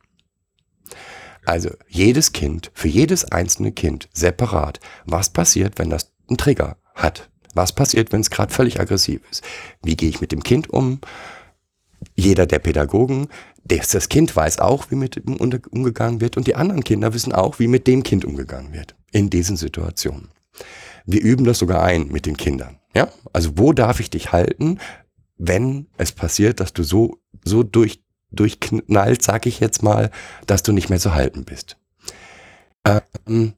Also 1.50 1.70
jedes 1.88 2.30
Kind, 2.30 2.70
für 2.74 2.86
jedes 2.86 3.24
einzelne 3.24 3.72
Kind 3.72 4.08
separat, 4.12 4.78
was 5.04 5.30
passiert, 5.30 5.80
wenn 5.80 5.90
das 5.90 6.12
einen 6.28 6.36
Trigger 6.36 6.76
hat? 6.94 7.28
Was 7.54 7.72
passiert, 7.72 8.12
wenn 8.12 8.20
es 8.20 8.30
gerade 8.30 8.54
völlig 8.54 8.78
aggressiv 8.78 9.20
ist? 9.32 9.42
Wie 9.82 9.96
gehe 9.96 10.10
ich 10.10 10.20
mit 10.20 10.30
dem 10.30 10.44
Kind 10.44 10.70
um? 10.70 11.00
Jeder 12.14 12.46
der 12.46 12.60
Pädagogen, 12.60 13.26
das, 13.64 14.08
Kind 14.08 14.36
weiß 14.36 14.60
auch, 14.60 14.92
wie 14.92 14.94
mit 14.94 15.16
ihm 15.16 15.38
umgegangen 15.38 16.20
wird 16.20 16.36
und 16.36 16.46
die 16.46 16.54
anderen 16.54 16.84
Kinder 16.84 17.14
wissen 17.14 17.32
auch, 17.32 17.58
wie 17.58 17.66
mit 17.66 17.88
dem 17.88 18.04
Kind 18.04 18.24
umgegangen 18.24 18.72
wird 18.72 18.94
in 19.10 19.28
diesen 19.28 19.56
Situationen. 19.56 20.28
Wir 21.04 21.20
üben 21.20 21.44
das 21.44 21.58
sogar 21.58 21.82
ein 21.82 22.12
mit 22.12 22.26
den 22.26 22.36
Kindern. 22.36 22.78
Ja, 22.94 23.08
also 23.32 23.58
wo 23.58 23.72
darf 23.72 23.98
ich 23.98 24.08
dich 24.08 24.30
halten, 24.30 24.78
wenn 25.36 25.88
es 25.96 26.12
passiert, 26.12 26.60
dass 26.60 26.72
du 26.72 26.84
so 26.84 27.18
so 27.44 27.62
durch 27.62 27.99
durchknallt, 28.32 29.22
sag 29.22 29.46
ich 29.46 29.60
jetzt 29.60 29.82
mal, 29.82 30.10
dass 30.46 30.62
du 30.62 30.72
nicht 30.72 30.88
mehr 30.90 31.00
zu 31.00 31.14
halten 31.14 31.44
bist. 31.44 31.76
Ähm, 32.84 33.54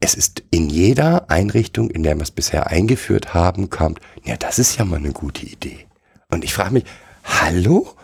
es 0.00 0.14
ist 0.14 0.44
in 0.50 0.70
jeder 0.70 1.30
Einrichtung, 1.30 1.90
in 1.90 2.02
der 2.02 2.16
wir 2.16 2.22
es 2.22 2.30
bisher 2.30 2.68
eingeführt 2.68 3.34
haben, 3.34 3.68
kommt, 3.68 4.00
ja, 4.24 4.36
das 4.36 4.58
ist 4.58 4.76
ja 4.76 4.84
mal 4.84 4.96
eine 4.96 5.12
gute 5.12 5.44
Idee. 5.44 5.86
Und 6.30 6.44
ich 6.44 6.54
frage 6.54 6.74
mich, 6.74 6.84
hallo? 7.24 7.94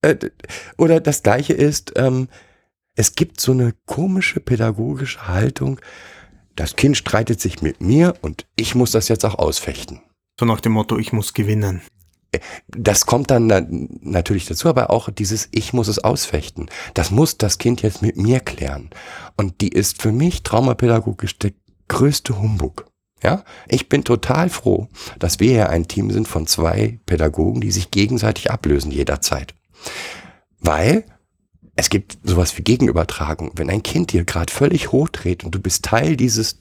Äh, 0.00 0.16
oder 0.78 1.00
das 1.00 1.22
gleiche 1.22 1.52
ist, 1.52 1.92
ähm, 1.96 2.28
es 2.94 3.14
gibt 3.14 3.40
so 3.40 3.52
eine 3.52 3.74
komische 3.86 4.40
pädagogische 4.40 5.28
Haltung, 5.28 5.80
das 6.56 6.76
Kind 6.76 6.96
streitet 6.96 7.40
sich 7.40 7.62
mit 7.62 7.80
mir 7.80 8.14
und 8.20 8.46
ich 8.56 8.74
muss 8.74 8.90
das 8.90 9.08
jetzt 9.08 9.24
auch 9.24 9.36
ausfechten. 9.36 10.00
So 10.38 10.46
nach 10.46 10.60
dem 10.60 10.72
Motto, 10.72 10.98
ich 10.98 11.12
muss 11.12 11.34
gewinnen. 11.34 11.82
Das 12.68 13.04
kommt 13.04 13.30
dann 13.30 13.88
natürlich 14.00 14.46
dazu, 14.46 14.68
aber 14.68 14.90
auch 14.90 15.10
dieses 15.10 15.48
Ich 15.52 15.72
muss 15.72 15.88
es 15.88 15.98
ausfechten. 15.98 16.70
Das 16.94 17.10
muss 17.10 17.36
das 17.36 17.58
Kind 17.58 17.82
jetzt 17.82 18.00
mit 18.00 18.16
mir 18.16 18.40
klären. 18.40 18.90
Und 19.36 19.60
die 19.60 19.68
ist 19.68 20.00
für 20.00 20.12
mich 20.12 20.42
traumapädagogisch 20.42 21.38
der 21.38 21.52
größte 21.88 22.38
Humbug. 22.40 22.86
Ja, 23.22 23.44
ich 23.68 23.88
bin 23.88 24.02
total 24.02 24.48
froh, 24.48 24.88
dass 25.18 25.38
wir 25.38 25.52
ja 25.52 25.66
ein 25.68 25.86
Team 25.86 26.10
sind 26.10 26.26
von 26.26 26.48
zwei 26.48 26.98
Pädagogen, 27.06 27.60
die 27.60 27.70
sich 27.70 27.92
gegenseitig 27.92 28.50
ablösen 28.50 28.90
jederzeit. 28.90 29.54
Weil 30.58 31.04
es 31.76 31.88
gibt 31.88 32.18
sowas 32.24 32.56
wie 32.58 32.62
Gegenübertragung. 32.62 33.52
Wenn 33.54 33.70
ein 33.70 33.82
Kind 33.82 34.12
dir 34.12 34.24
gerade 34.24 34.52
völlig 34.52 34.90
hochdreht 34.90 35.44
und 35.44 35.54
du 35.54 35.60
bist 35.60 35.84
Teil 35.84 36.16
dieses, 36.16 36.58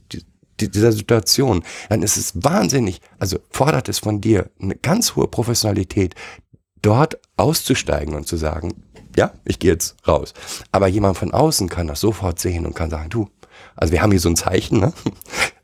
dieser 0.60 0.92
Situation, 0.92 1.64
dann 1.90 2.04
ist 2.04 2.18
es 2.18 2.44
wahnsinnig, 2.44 3.02
also 3.20 3.40
fordert 3.50 3.90
es 3.90 4.00
von 4.00 4.22
dir 4.22 4.50
eine 4.62 4.76
ganz 4.76 5.16
hohe 5.16 5.28
Professionalität, 5.28 6.16
dort 6.82 7.20
auszusteigen 7.38 8.16
und 8.16 8.28
zu 8.28 8.38
sagen, 8.38 8.74
ja, 9.16 9.34
ich 9.46 9.60
gehe 9.60 9.72
jetzt 9.72 9.96
raus. 10.08 10.34
Aber 10.72 10.88
jemand 10.88 11.18
von 11.18 11.34
außen 11.34 11.70
kann 11.70 11.88
das 11.88 12.00
sofort 12.00 12.40
sehen 12.40 12.66
und 12.66 12.76
kann 12.76 12.90
sagen, 12.90 13.10
du, 13.10 13.30
also 13.76 13.92
wir 13.92 14.02
haben 14.02 14.12
hier 14.12 14.20
so 14.20 14.30
ein 14.30 14.36
Zeichen, 14.36 14.80
ne? 14.80 14.94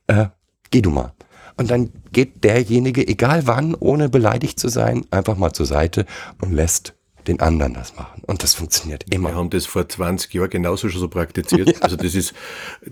Äh, 0.10 0.28
geh 0.72 0.82
du 0.82 0.90
mal. 0.90 1.12
Und 1.58 1.70
dann 1.70 1.92
geht 2.14 2.46
derjenige, 2.46 3.06
egal 3.06 3.46
wann, 3.46 3.76
ohne 3.76 4.08
beleidigt 4.08 4.58
zu 4.58 4.70
sein, 4.70 5.06
einfach 5.12 5.36
mal 5.36 5.52
zur 5.52 5.66
Seite 5.66 6.06
und 6.40 6.54
lässt 6.54 6.97
den 7.28 7.40
anderen 7.40 7.74
das 7.74 7.96
machen. 7.96 8.22
Und 8.26 8.44
das 8.44 8.56
funktioniert 8.56 9.06
immer. 9.10 9.30
Wir 9.30 9.36
haben 9.36 9.50
das 9.50 9.66
vor 9.66 9.88
20 9.88 10.34
Jahren 10.34 10.50
genauso 10.50 10.90
schon 10.90 11.02
so 11.02 11.08
praktiziert. 11.08 11.58
Ja. 11.68 11.82
Also 11.82 11.98
das 11.98 12.16
ist, 12.16 12.34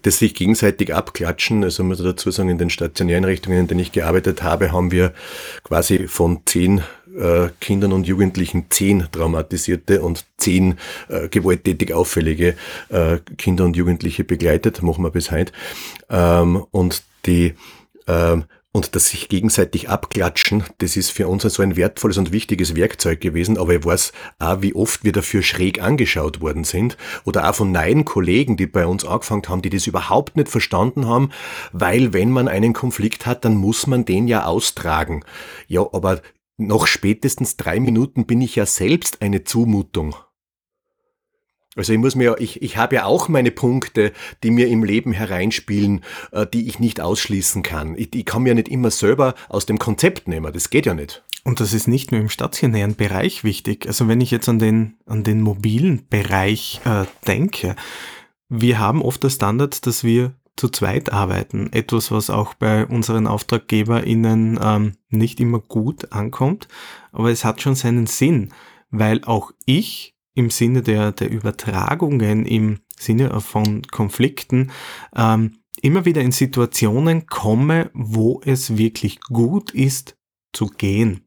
das 0.01 0.19
sich 0.19 0.33
gegenseitig 0.33 0.93
abklatschen. 0.93 1.63
Also 1.63 1.83
muss 1.83 1.99
ich 1.99 2.05
dazu 2.05 2.29
sagen, 2.31 2.49
in 2.49 2.57
den 2.57 2.69
stationären 2.69 3.23
Richtungen, 3.23 3.59
in 3.59 3.67
denen 3.67 3.79
ich 3.79 3.91
gearbeitet 3.91 4.43
habe, 4.43 4.71
haben 4.71 4.91
wir 4.91 5.13
quasi 5.63 6.07
von 6.07 6.41
zehn 6.45 6.81
äh, 7.17 7.49
Kindern 7.61 7.93
und 7.93 8.07
Jugendlichen 8.07 8.65
zehn 8.69 9.07
traumatisierte 9.11 10.01
und 10.01 10.25
zehn 10.37 10.77
äh, 11.07 11.29
gewalttätig 11.29 11.93
auffällige 11.93 12.55
äh, 12.89 13.19
Kinder 13.37 13.63
und 13.63 13.75
Jugendliche 13.77 14.23
begleitet, 14.23 14.81
machen 14.81 15.03
wir 15.03 15.11
bis 15.11 15.31
heute. 15.31 15.53
Ähm, 16.09 16.65
und 16.71 17.03
die 17.25 17.53
ähm, 18.07 18.45
und 18.75 18.93
das 18.93 19.07
sich 19.07 19.29
gegenseitig 19.29 19.87
abklatschen, 19.87 20.65
das 20.79 20.97
ist 20.97 21.09
für 21.09 21.29
uns 21.29 21.43
so 21.43 21.63
ein 21.63 21.77
wertvolles 21.77 22.17
und 22.17 22.33
wichtiges 22.33 22.75
Werkzeug 22.75 23.21
gewesen, 23.21 23.57
aber 23.57 23.75
ich 23.75 23.85
weiß 23.85 24.11
auch, 24.39 24.61
wie 24.61 24.75
oft 24.75 25.05
wir 25.05 25.13
dafür 25.13 25.43
schräg 25.43 25.81
angeschaut 25.81 26.41
worden 26.41 26.65
sind 26.65 26.97
oder 27.23 27.49
auch 27.49 27.55
von 27.55 27.71
neuen 27.71 28.03
Kollegen, 28.03 28.57
die 28.57 28.67
bei 28.67 28.85
uns 28.85 29.05
angefangen 29.05 29.47
haben, 29.47 29.61
die 29.61 29.69
das 29.69 29.87
überhaupt 29.87 30.35
nicht 30.35 30.49
verstanden 30.49 31.07
haben, 31.07 31.29
weil 31.71 32.11
wenn 32.11 32.31
man 32.31 32.49
einen 32.49 32.73
Konflikt 32.73 33.25
hat, 33.25 33.45
dann 33.45 33.55
muss 33.55 33.87
man 33.87 34.03
den 34.03 34.27
ja 34.27 34.43
austragen. 34.43 35.23
Ja, 35.69 35.87
aber 35.93 36.19
noch 36.57 36.85
spätestens 36.85 37.55
drei 37.55 37.79
Minuten 37.79 38.25
bin 38.25 38.41
ich 38.41 38.57
ja 38.57 38.65
selbst 38.65 39.21
eine 39.21 39.45
Zumutung. 39.45 40.17
Also 41.75 41.91
ich 41.91 41.99
muss 41.99 42.15
mir, 42.15 42.37
ich, 42.39 42.61
ich 42.61 42.77
habe 42.77 42.95
ja 42.95 43.05
auch 43.05 43.27
meine 43.27 43.51
Punkte, 43.51 44.13
die 44.43 44.51
mir 44.51 44.67
im 44.69 44.83
Leben 44.83 45.11
hereinspielen, 45.11 46.01
äh, 46.31 46.47
die 46.47 46.67
ich 46.67 46.79
nicht 46.79 47.01
ausschließen 47.01 47.63
kann. 47.63 47.95
Ich, 47.97 48.15
ich 48.15 48.25
kann 48.25 48.43
mir 48.43 48.55
nicht 48.55 48.69
immer 48.69 48.91
selber 48.91 49.35
aus 49.49 49.65
dem 49.65 49.77
Konzept 49.77 50.27
nehmen. 50.27 50.53
Das 50.53 50.69
geht 50.69 50.85
ja 50.85 50.93
nicht. 50.93 51.23
Und 51.43 51.59
das 51.59 51.73
ist 51.73 51.87
nicht 51.87 52.11
nur 52.11 52.21
im 52.21 52.29
stationären 52.29 52.95
Bereich 52.95 53.43
wichtig. 53.43 53.87
Also 53.87 54.07
wenn 54.07 54.21
ich 54.21 54.31
jetzt 54.31 54.49
an 54.49 54.57
den, 54.57 54.97
an 55.05 55.23
den 55.23 55.41
mobilen 55.41 56.07
Bereich 56.09 56.81
äh, 56.85 57.05
denke, 57.27 57.75
wir 58.49 58.79
haben 58.79 59.01
oft 59.01 59.23
das 59.23 59.35
Standard, 59.35 59.85
dass 59.85 60.03
wir 60.03 60.33
zu 60.55 60.69
zweit 60.69 61.11
arbeiten. 61.11 61.71
Etwas, 61.73 62.11
was 62.11 62.29
auch 62.29 62.53
bei 62.53 62.85
unseren 62.85 63.27
AuftraggeberInnen 63.27 64.59
ähm, 64.61 64.93
nicht 65.09 65.39
immer 65.39 65.59
gut 65.59 66.13
ankommt. 66.13 66.67
Aber 67.11 67.29
es 67.29 67.43
hat 67.43 67.61
schon 67.61 67.75
seinen 67.75 68.07
Sinn, 68.07 68.53
weil 68.89 69.23
auch 69.25 69.51
ich 69.65 70.14
im 70.35 70.51
Sinne 70.51 70.83
der, 70.83 71.11
der 71.11 71.31
Übertragungen, 71.31 72.45
im 72.45 72.79
Sinne 72.97 73.41
von 73.41 73.81
Konflikten, 73.83 74.71
ähm, 75.15 75.57
immer 75.81 76.05
wieder 76.05 76.21
in 76.21 76.31
Situationen 76.31 77.25
komme, 77.25 77.89
wo 77.93 78.41
es 78.45 78.77
wirklich 78.77 79.19
gut 79.21 79.71
ist 79.71 80.17
zu 80.53 80.67
gehen. 80.67 81.21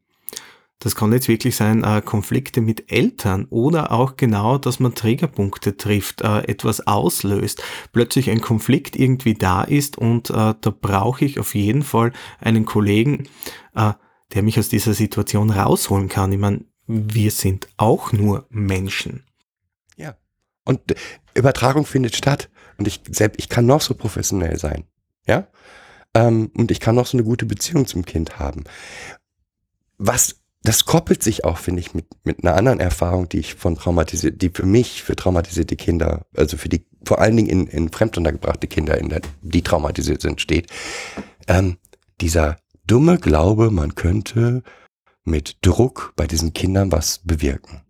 Das 0.81 0.95
kann 0.95 1.11
jetzt 1.11 1.27
wirklich 1.27 1.57
sein, 1.57 1.83
äh, 1.83 2.01
Konflikte 2.03 2.61
mit 2.61 2.89
Eltern 2.89 3.47
oder 3.49 3.91
auch 3.91 4.15
genau, 4.15 4.57
dass 4.57 4.79
man 4.79 4.95
Trägerpunkte 4.95 5.75
trifft, 5.75 6.21
äh, 6.21 6.39
etwas 6.43 6.87
auslöst, 6.87 7.61
plötzlich 7.91 8.29
ein 8.29 8.39
Konflikt 8.39 8.95
irgendwie 8.95 9.33
da 9.33 9.63
ist 9.63 9.97
und 9.97 10.29
äh, 10.29 10.53
da 10.59 10.73
brauche 10.81 11.25
ich 11.25 11.37
auf 11.37 11.53
jeden 11.53 11.83
Fall 11.83 12.13
einen 12.39 12.65
Kollegen, 12.65 13.27
äh, 13.75 13.91
der 14.33 14.43
mich 14.43 14.57
aus 14.57 14.69
dieser 14.69 14.93
Situation 14.93 15.49
rausholen 15.49 16.07
kann. 16.07 16.31
Ich 16.31 16.39
meine, 16.39 16.63
wir 16.91 17.29
sind 17.29 17.67
auch 17.77 18.11
nur 18.11 18.47
Menschen. 18.49 19.23
Ja. 19.95 20.17
Und 20.65 20.81
Übertragung 21.35 21.85
findet 21.85 22.15
statt. 22.15 22.49
Und 22.79 22.87
ich 22.87 23.01
selbst, 23.11 23.39
ich 23.39 23.47
kann 23.47 23.67
noch 23.67 23.81
so 23.81 23.93
professionell 23.93 24.57
sein. 24.57 24.85
Ja. 25.27 25.47
Ähm, 26.15 26.51
und 26.57 26.71
ich 26.71 26.79
kann 26.79 26.95
noch 26.95 27.05
so 27.05 27.15
eine 27.15 27.23
gute 27.23 27.45
Beziehung 27.45 27.85
zum 27.85 28.05
Kind 28.05 28.39
haben. 28.39 28.63
Was, 29.99 30.37
das 30.63 30.85
koppelt 30.85 31.21
sich 31.21 31.45
auch, 31.45 31.59
finde 31.59 31.81
ich, 31.81 31.93
mit, 31.93 32.07
mit 32.23 32.43
einer 32.43 32.55
anderen 32.55 32.79
Erfahrung, 32.79 33.29
die 33.29 33.37
ich 33.37 33.53
von 33.53 33.75
traumatisiert, 33.75 34.41
die 34.41 34.49
für 34.49 34.65
mich, 34.65 35.03
für 35.03 35.15
traumatisierte 35.15 35.75
Kinder, 35.75 36.25
also 36.35 36.57
für 36.57 36.69
die, 36.69 36.87
vor 37.05 37.19
allen 37.19 37.37
Dingen 37.37 37.49
in, 37.49 37.67
in 37.67 37.91
fremduntergebrachte 37.91 38.65
Kinder, 38.65 38.97
in 38.97 39.09
der, 39.09 39.21
die 39.43 39.61
traumatisiert 39.61 40.23
sind, 40.23 40.41
steht. 40.41 40.71
Ähm, 41.47 41.77
dieser 42.19 42.57
dumme 42.87 43.19
Glaube, 43.19 43.69
man 43.69 43.93
könnte 43.93 44.63
mit 45.23 45.57
Druck 45.61 46.13
bei 46.15 46.27
diesen 46.27 46.53
Kindern 46.53 46.91
was 46.91 47.21
bewirken. 47.23 47.81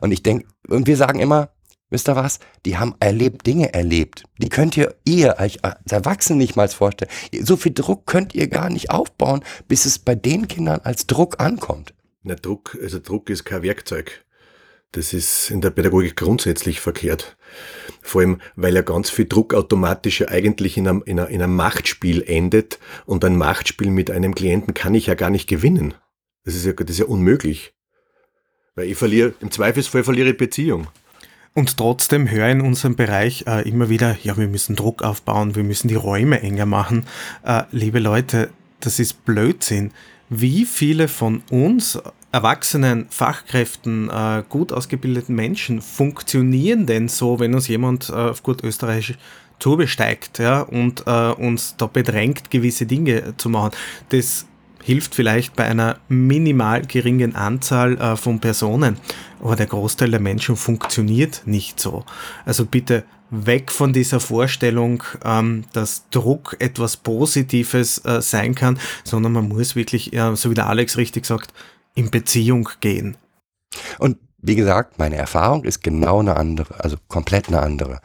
Und 0.00 0.12
ich 0.12 0.22
denke, 0.22 0.46
und 0.68 0.86
wir 0.86 0.96
sagen 0.96 1.20
immer, 1.20 1.50
wisst 1.90 2.08
ihr 2.08 2.16
was? 2.16 2.38
Die 2.66 2.76
haben 2.76 2.94
erlebt, 3.00 3.46
Dinge 3.46 3.72
erlebt. 3.72 4.24
Die 4.38 4.48
könnt 4.48 4.76
ihr, 4.76 4.94
ihr 5.04 5.38
als 5.38 5.56
Erwachsene 5.90 6.38
nicht 6.38 6.56
mal 6.56 6.68
vorstellen. 6.68 7.10
So 7.42 7.56
viel 7.56 7.72
Druck 7.72 8.06
könnt 8.06 8.34
ihr 8.34 8.48
gar 8.48 8.70
nicht 8.70 8.90
aufbauen, 8.90 9.44
bis 9.68 9.86
es 9.86 9.98
bei 9.98 10.14
den 10.14 10.48
Kindern 10.48 10.80
als 10.84 11.06
Druck 11.06 11.40
ankommt. 11.40 11.94
Na, 12.22 12.34
Druck, 12.34 12.76
also 12.82 12.98
Druck 12.98 13.30
ist 13.30 13.44
kein 13.44 13.62
Werkzeug. 13.62 14.24
Das 14.92 15.12
ist 15.12 15.50
in 15.50 15.60
der 15.60 15.70
Pädagogik 15.70 16.14
grundsätzlich 16.14 16.80
verkehrt. 16.80 17.36
Vor 18.00 18.20
allem, 18.20 18.40
weil 18.54 18.76
ja 18.76 18.82
ganz 18.82 19.10
viel 19.10 19.26
Druck 19.26 19.52
automatisch 19.52 20.20
ja 20.20 20.28
eigentlich 20.28 20.76
in 20.76 20.86
einem, 20.86 21.02
in, 21.04 21.18
einem, 21.18 21.30
in 21.30 21.42
einem 21.42 21.56
Machtspiel 21.56 22.22
endet 22.22 22.78
und 23.04 23.24
ein 23.24 23.36
Machtspiel 23.36 23.90
mit 23.90 24.10
einem 24.10 24.36
Klienten 24.36 24.72
kann 24.72 24.94
ich 24.94 25.06
ja 25.06 25.14
gar 25.14 25.30
nicht 25.30 25.48
gewinnen. 25.48 25.94
Das 26.44 26.54
ist 26.54 26.64
ja, 26.64 26.72
das 26.72 26.90
ist 26.90 26.98
ja 26.98 27.06
unmöglich. 27.06 27.72
Weil 28.74 28.88
ich 28.88 28.98
verliere, 28.98 29.34
im 29.40 29.50
Zweifelsfall 29.50 30.04
verliere 30.04 30.30
ich 30.30 30.36
Beziehung. 30.36 30.88
Und 31.54 31.76
trotzdem 31.76 32.28
höre 32.28 32.48
in 32.48 32.60
unserem 32.60 32.96
Bereich 32.96 33.44
äh, 33.46 33.68
immer 33.68 33.88
wieder, 33.88 34.16
ja, 34.22 34.36
wir 34.36 34.48
müssen 34.48 34.74
Druck 34.74 35.02
aufbauen, 35.02 35.54
wir 35.54 35.62
müssen 35.62 35.86
die 35.86 35.94
Räume 35.94 36.40
enger 36.40 36.66
machen. 36.66 37.06
Äh, 37.44 37.62
liebe 37.70 38.00
Leute, 38.00 38.50
das 38.80 38.98
ist 38.98 39.24
Blödsinn. 39.24 39.92
Wie 40.28 40.64
viele 40.64 41.06
von 41.06 41.42
uns 41.50 41.98
erwachsenen 42.32 43.06
Fachkräften, 43.08 44.10
äh, 44.10 44.42
gut 44.48 44.72
ausgebildeten 44.72 45.36
Menschen 45.36 45.80
funktionieren 45.80 46.86
denn 46.86 47.06
so, 47.06 47.38
wenn 47.38 47.54
uns 47.54 47.68
jemand 47.68 48.08
äh, 48.08 48.14
auf 48.14 48.42
gut 48.42 48.64
österreichisch 48.64 49.16
zubesteigt 49.60 50.40
ja, 50.40 50.62
und 50.62 51.04
äh, 51.06 51.30
uns 51.30 51.76
da 51.76 51.86
bedrängt, 51.86 52.50
gewisse 52.50 52.86
Dinge 52.86 53.36
zu 53.36 53.48
machen? 53.48 53.70
Das 54.08 54.46
hilft 54.84 55.14
vielleicht 55.14 55.56
bei 55.56 55.64
einer 55.64 55.96
minimal 56.08 56.82
geringen 56.82 57.34
Anzahl 57.34 57.98
äh, 57.98 58.16
von 58.16 58.38
Personen, 58.38 58.98
aber 59.40 59.56
der 59.56 59.66
Großteil 59.66 60.10
der 60.10 60.20
Menschen 60.20 60.56
funktioniert 60.56 61.42
nicht 61.46 61.80
so. 61.80 62.04
Also 62.44 62.66
bitte 62.66 63.04
weg 63.30 63.72
von 63.72 63.94
dieser 63.94 64.20
Vorstellung, 64.20 65.02
ähm, 65.24 65.64
dass 65.72 66.08
Druck 66.10 66.56
etwas 66.58 66.98
Positives 66.98 68.04
äh, 68.04 68.20
sein 68.20 68.54
kann, 68.54 68.78
sondern 69.04 69.32
man 69.32 69.48
muss 69.48 69.74
wirklich, 69.74 70.12
äh, 70.12 70.36
so 70.36 70.50
wie 70.50 70.54
der 70.54 70.68
Alex 70.68 70.98
richtig 70.98 71.24
sagt, 71.24 71.54
in 71.94 72.10
Beziehung 72.10 72.68
gehen. 72.80 73.16
Und 73.98 74.18
wie 74.42 74.54
gesagt, 74.54 74.98
meine 74.98 75.16
Erfahrung 75.16 75.64
ist 75.64 75.82
genau 75.82 76.20
eine 76.20 76.36
andere, 76.36 76.84
also 76.84 76.98
komplett 77.08 77.48
eine 77.48 77.62
andere. 77.62 78.00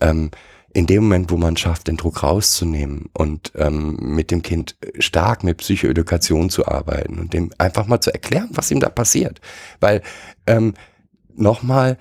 Ähm, 0.00 0.32
in 0.74 0.86
dem 0.86 1.04
Moment, 1.04 1.30
wo 1.30 1.36
man 1.36 1.56
schafft, 1.56 1.86
den 1.86 1.96
Druck 1.96 2.22
rauszunehmen 2.22 3.08
und 3.14 3.52
ähm, 3.54 3.96
mit 4.00 4.30
dem 4.30 4.42
Kind 4.42 4.76
stark 4.98 5.44
mit 5.44 5.58
Psychoedukation 5.58 6.50
zu 6.50 6.66
arbeiten 6.66 7.20
und 7.20 7.32
dem 7.32 7.52
einfach 7.58 7.86
mal 7.86 8.00
zu 8.00 8.12
erklären, 8.12 8.50
was 8.52 8.70
ihm 8.72 8.80
da 8.80 8.88
passiert. 8.88 9.40
Weil 9.80 10.02
ähm, 10.46 10.74
nochmal, 11.34 11.96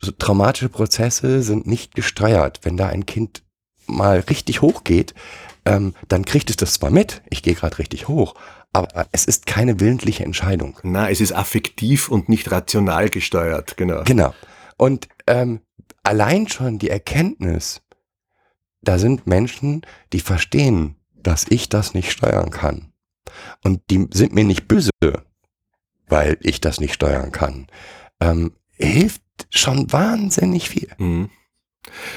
so 0.00 0.10
traumatische 0.10 0.70
Prozesse 0.70 1.42
sind 1.42 1.66
nicht 1.66 1.94
gesteuert. 1.94 2.60
Wenn 2.62 2.76
da 2.76 2.88
ein 2.88 3.06
Kind 3.06 3.42
mal 3.86 4.20
richtig 4.20 4.62
hoch 4.62 4.84
geht, 4.84 5.14
ähm, 5.64 5.94
dann 6.08 6.24
kriegt 6.24 6.50
es 6.50 6.56
das 6.56 6.74
zwar 6.74 6.90
mit, 6.90 7.22
ich 7.30 7.42
gehe 7.42 7.54
gerade 7.54 7.78
richtig 7.78 8.08
hoch, 8.08 8.34
aber 8.72 9.06
es 9.12 9.26
ist 9.26 9.46
keine 9.46 9.80
willentliche 9.80 10.24
Entscheidung. 10.24 10.78
Na, 10.82 11.10
es 11.10 11.20
ist 11.20 11.32
affektiv 11.32 12.08
und 12.08 12.28
nicht 12.28 12.50
rational 12.50 13.10
gesteuert, 13.10 13.76
genau. 13.76 14.02
Genau. 14.04 14.34
Und 14.82 15.06
ähm, 15.28 15.60
allein 16.02 16.48
schon 16.48 16.80
die 16.80 16.90
Erkenntnis, 16.90 17.82
da 18.80 18.98
sind 18.98 19.28
Menschen, 19.28 19.86
die 20.12 20.18
verstehen, 20.18 20.96
dass 21.14 21.46
ich 21.48 21.68
das 21.68 21.94
nicht 21.94 22.10
steuern 22.10 22.50
kann. 22.50 22.92
Und 23.62 23.80
die 23.90 24.08
sind 24.12 24.34
mir 24.34 24.42
nicht 24.42 24.66
böse, 24.66 24.90
weil 26.08 26.36
ich 26.40 26.60
das 26.60 26.80
nicht 26.80 26.94
steuern 26.94 27.30
kann. 27.30 27.68
Ähm, 28.18 28.54
hilft 28.72 29.22
schon 29.50 29.92
wahnsinnig 29.92 30.68
viel. 30.68 30.88
Mhm. 30.98 31.30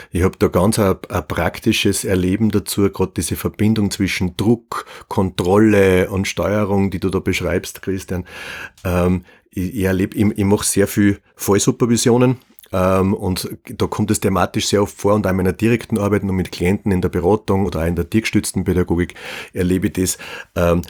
Ich 0.10 0.23
habe 0.23 0.38
da 0.39 0.47
ganz 0.47 0.80
ein, 0.80 0.95
ein, 1.10 1.28
praktisches 1.28 2.04
Erleben 2.04 2.49
dazu, 2.49 2.89
gerade 2.89 3.13
diese 3.15 3.36
Verbindung 3.36 3.91
zwischen 3.91 4.38
Druck, 4.38 4.88
Kontrolle 5.08 6.10
und 6.10 6.28
Steuerung, 6.28 6.89
die 6.89 6.99
du 6.99 7.12
da 7.12 7.19
beschreibst, 7.19 7.84
Christian. 7.84 8.25
Ähm, 8.84 9.23
ich, 9.51 9.75
ich 9.75 9.86
ich, 9.86 10.45
mache 10.45 10.65
sehr 10.65 10.88
viel 10.88 11.21
Fallsupervisionen 11.36 12.39
und 12.71 13.58
da 13.63 13.88
kommt 13.88 14.12
es 14.12 14.19
thematisch 14.19 14.67
sehr 14.67 14.82
oft 14.82 14.99
vor 14.99 15.13
und 15.13 15.25
auch 15.25 15.32
in 15.32 15.38
meiner 15.38 15.54
direkten 15.54 15.97
Arbeit 15.97 16.23
und 16.23 16.36
mit 16.36 16.51
Klienten 16.51 16.91
in 16.91 17.01
der 17.01 17.10
Beratung 17.10 17.65
oder 17.65 17.82
auch 17.82 17.88
in 17.88 17.95
der 17.95 18.10
tiergestützten 18.10 18.63
Pädagogik 18.63 19.13
erlebe 19.54 19.88
ich 19.88 19.93
das, 19.93 20.17
ähm, 20.56 20.82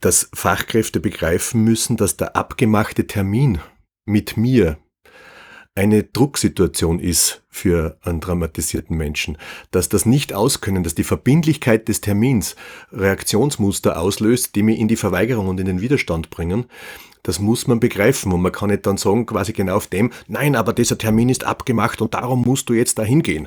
dass 0.00 0.28
Fachkräfte 0.34 1.00
begreifen 1.00 1.64
müssen, 1.64 1.96
dass 1.96 2.16
der 2.16 2.36
abgemachte 2.36 3.06
Termin 3.06 3.58
mit 4.04 4.36
mir, 4.36 4.78
eine 5.74 6.04
Drucksituation 6.04 7.00
ist 7.00 7.42
für 7.50 7.98
einen 8.02 8.20
traumatisierten 8.20 8.96
Menschen, 8.96 9.38
dass 9.72 9.88
das 9.88 10.06
nicht 10.06 10.32
auskönnen, 10.32 10.84
dass 10.84 10.94
die 10.94 11.04
Verbindlichkeit 11.04 11.88
des 11.88 12.00
Termins 12.00 12.54
Reaktionsmuster 12.92 13.98
auslöst, 13.98 14.54
die 14.54 14.62
mich 14.62 14.78
in 14.78 14.88
die 14.88 14.96
Verweigerung 14.96 15.48
und 15.48 15.58
in 15.58 15.66
den 15.66 15.80
Widerstand 15.80 16.30
bringen 16.30 16.66
das 17.24 17.40
muss 17.40 17.66
man 17.66 17.80
begreifen 17.80 18.32
und 18.32 18.42
man 18.42 18.52
kann 18.52 18.70
nicht 18.70 18.86
dann 18.86 18.98
sagen, 18.98 19.26
quasi 19.26 19.52
genau 19.52 19.76
auf 19.76 19.88
dem, 19.88 20.12
nein, 20.28 20.54
aber 20.54 20.72
dieser 20.72 20.98
Termin 20.98 21.30
ist 21.30 21.44
abgemacht 21.44 22.00
und 22.00 22.14
darum 22.14 22.42
musst 22.42 22.68
du 22.68 22.74
jetzt 22.74 22.98
da 22.98 23.02
hingehen. 23.02 23.46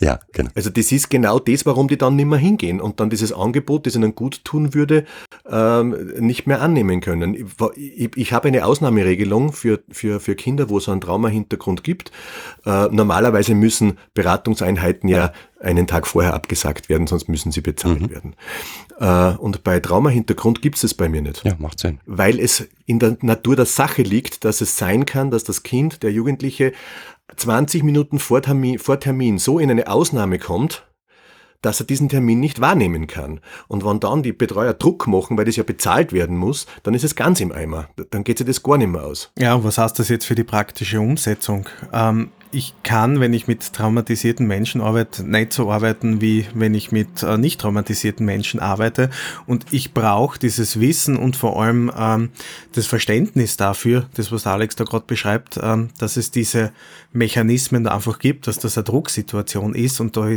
Ja, 0.00 0.20
genau. 0.32 0.50
Also 0.54 0.70
das 0.70 0.92
ist 0.92 1.10
genau 1.10 1.38
das, 1.38 1.66
warum 1.66 1.88
die 1.88 1.98
dann 1.98 2.16
nicht 2.16 2.26
mehr 2.26 2.38
hingehen 2.38 2.80
und 2.80 3.00
dann 3.00 3.10
dieses 3.10 3.32
Angebot, 3.32 3.86
das 3.86 3.96
ihnen 3.96 4.14
gut 4.14 4.44
tun 4.44 4.74
würde, 4.74 5.04
ähm, 5.48 6.12
nicht 6.18 6.46
mehr 6.46 6.60
annehmen 6.60 7.00
können. 7.00 7.34
Ich, 7.34 7.44
ich, 7.76 8.16
ich 8.16 8.32
habe 8.32 8.48
eine 8.48 8.64
Ausnahmeregelung 8.64 9.52
für, 9.52 9.80
für, 9.90 10.20
für 10.20 10.34
Kinder, 10.34 10.68
wo 10.68 10.78
es 10.78 10.88
einen 10.88 11.00
Traumahintergrund 11.00 11.84
gibt. 11.84 12.12
Äh, 12.64 12.88
normalerweise 12.90 13.54
müssen 13.54 13.98
Beratungseinheiten 14.14 15.08
ja 15.08 15.32
einen 15.60 15.86
Tag 15.86 16.06
vorher 16.06 16.34
abgesagt 16.34 16.88
werden, 16.88 17.06
sonst 17.06 17.28
müssen 17.28 17.50
sie 17.50 17.60
bezahlt 17.60 18.02
mhm. 18.02 18.10
werden. 18.10 18.36
Äh, 18.98 19.36
und 19.38 19.64
bei 19.64 19.80
Traumahintergrund 19.80 20.62
gibt 20.62 20.76
es 20.76 20.82
das 20.82 20.94
bei 20.94 21.08
mir 21.08 21.22
nicht. 21.22 21.44
Ja, 21.44 21.54
macht 21.58 21.80
Sinn. 21.80 22.00
Weil 22.06 22.38
es 22.38 22.68
in 22.86 22.98
der 22.98 23.16
Natur 23.22 23.56
der 23.56 23.66
Sache 23.66 24.02
liegt, 24.02 24.44
dass 24.44 24.60
es 24.60 24.76
sein 24.76 25.06
kann, 25.06 25.30
dass 25.30 25.44
das 25.44 25.62
Kind, 25.62 26.02
der 26.02 26.12
Jugendliche, 26.12 26.72
20 27.34 27.82
Minuten 27.82 28.18
vor 28.18 28.42
Termin, 28.42 28.78
vor 28.78 29.00
Termin 29.00 29.38
so 29.38 29.58
in 29.58 29.70
eine 29.70 29.88
Ausnahme 29.88 30.38
kommt, 30.38 30.86
dass 31.62 31.80
er 31.80 31.86
diesen 31.86 32.08
Termin 32.08 32.40
nicht 32.40 32.60
wahrnehmen 32.60 33.06
kann. 33.06 33.40
Und 33.68 33.84
wenn 33.84 34.00
dann 34.00 34.22
die 34.22 34.32
Betreuer 34.32 34.74
Druck 34.74 35.06
machen, 35.06 35.38
weil 35.38 35.46
das 35.46 35.56
ja 35.56 35.62
bezahlt 35.62 36.12
werden 36.12 36.36
muss, 36.36 36.66
dann 36.82 36.94
ist 36.94 37.04
es 37.04 37.16
ganz 37.16 37.40
im 37.40 37.52
Eimer. 37.52 37.88
Dann 38.10 38.24
geht 38.24 38.38
sich 38.38 38.46
das 38.46 38.62
gar 38.62 38.76
nicht 38.76 38.88
mehr 38.90 39.04
aus. 39.04 39.32
Ja, 39.38 39.54
und 39.54 39.64
was 39.64 39.78
heißt 39.78 39.98
das 39.98 40.10
jetzt 40.10 40.26
für 40.26 40.34
die 40.34 40.44
praktische 40.44 41.00
Umsetzung? 41.00 41.66
Ähm, 41.92 42.30
ich 42.54 42.74
kann, 42.82 43.20
wenn 43.20 43.32
ich 43.32 43.46
mit 43.46 43.72
traumatisierten 43.72 44.46
Menschen 44.46 44.80
arbeite, 44.80 45.28
nicht 45.28 45.52
so 45.52 45.70
arbeiten, 45.70 46.20
wie 46.20 46.46
wenn 46.54 46.74
ich 46.74 46.92
mit 46.92 47.22
äh, 47.22 47.36
nicht 47.36 47.60
traumatisierten 47.60 48.24
Menschen 48.24 48.60
arbeite. 48.60 49.10
Und 49.46 49.66
ich 49.72 49.92
brauche 49.92 50.38
dieses 50.38 50.80
Wissen 50.80 51.16
und 51.16 51.36
vor 51.36 51.60
allem 51.60 51.90
ähm, 51.96 52.30
das 52.72 52.86
Verständnis 52.86 53.56
dafür, 53.56 54.06
das 54.14 54.30
was 54.32 54.46
Alex 54.46 54.76
da 54.76 54.84
gerade 54.84 55.06
beschreibt, 55.06 55.58
ähm, 55.62 55.88
dass 55.98 56.16
es 56.16 56.30
diese 56.30 56.72
Mechanismen 57.12 57.84
da 57.84 57.94
einfach 57.94 58.18
gibt, 58.18 58.46
dass 58.46 58.58
das 58.58 58.78
eine 58.78 58.84
Drucksituation 58.84 59.74
ist 59.74 60.00
und 60.00 60.16
da 60.16 60.28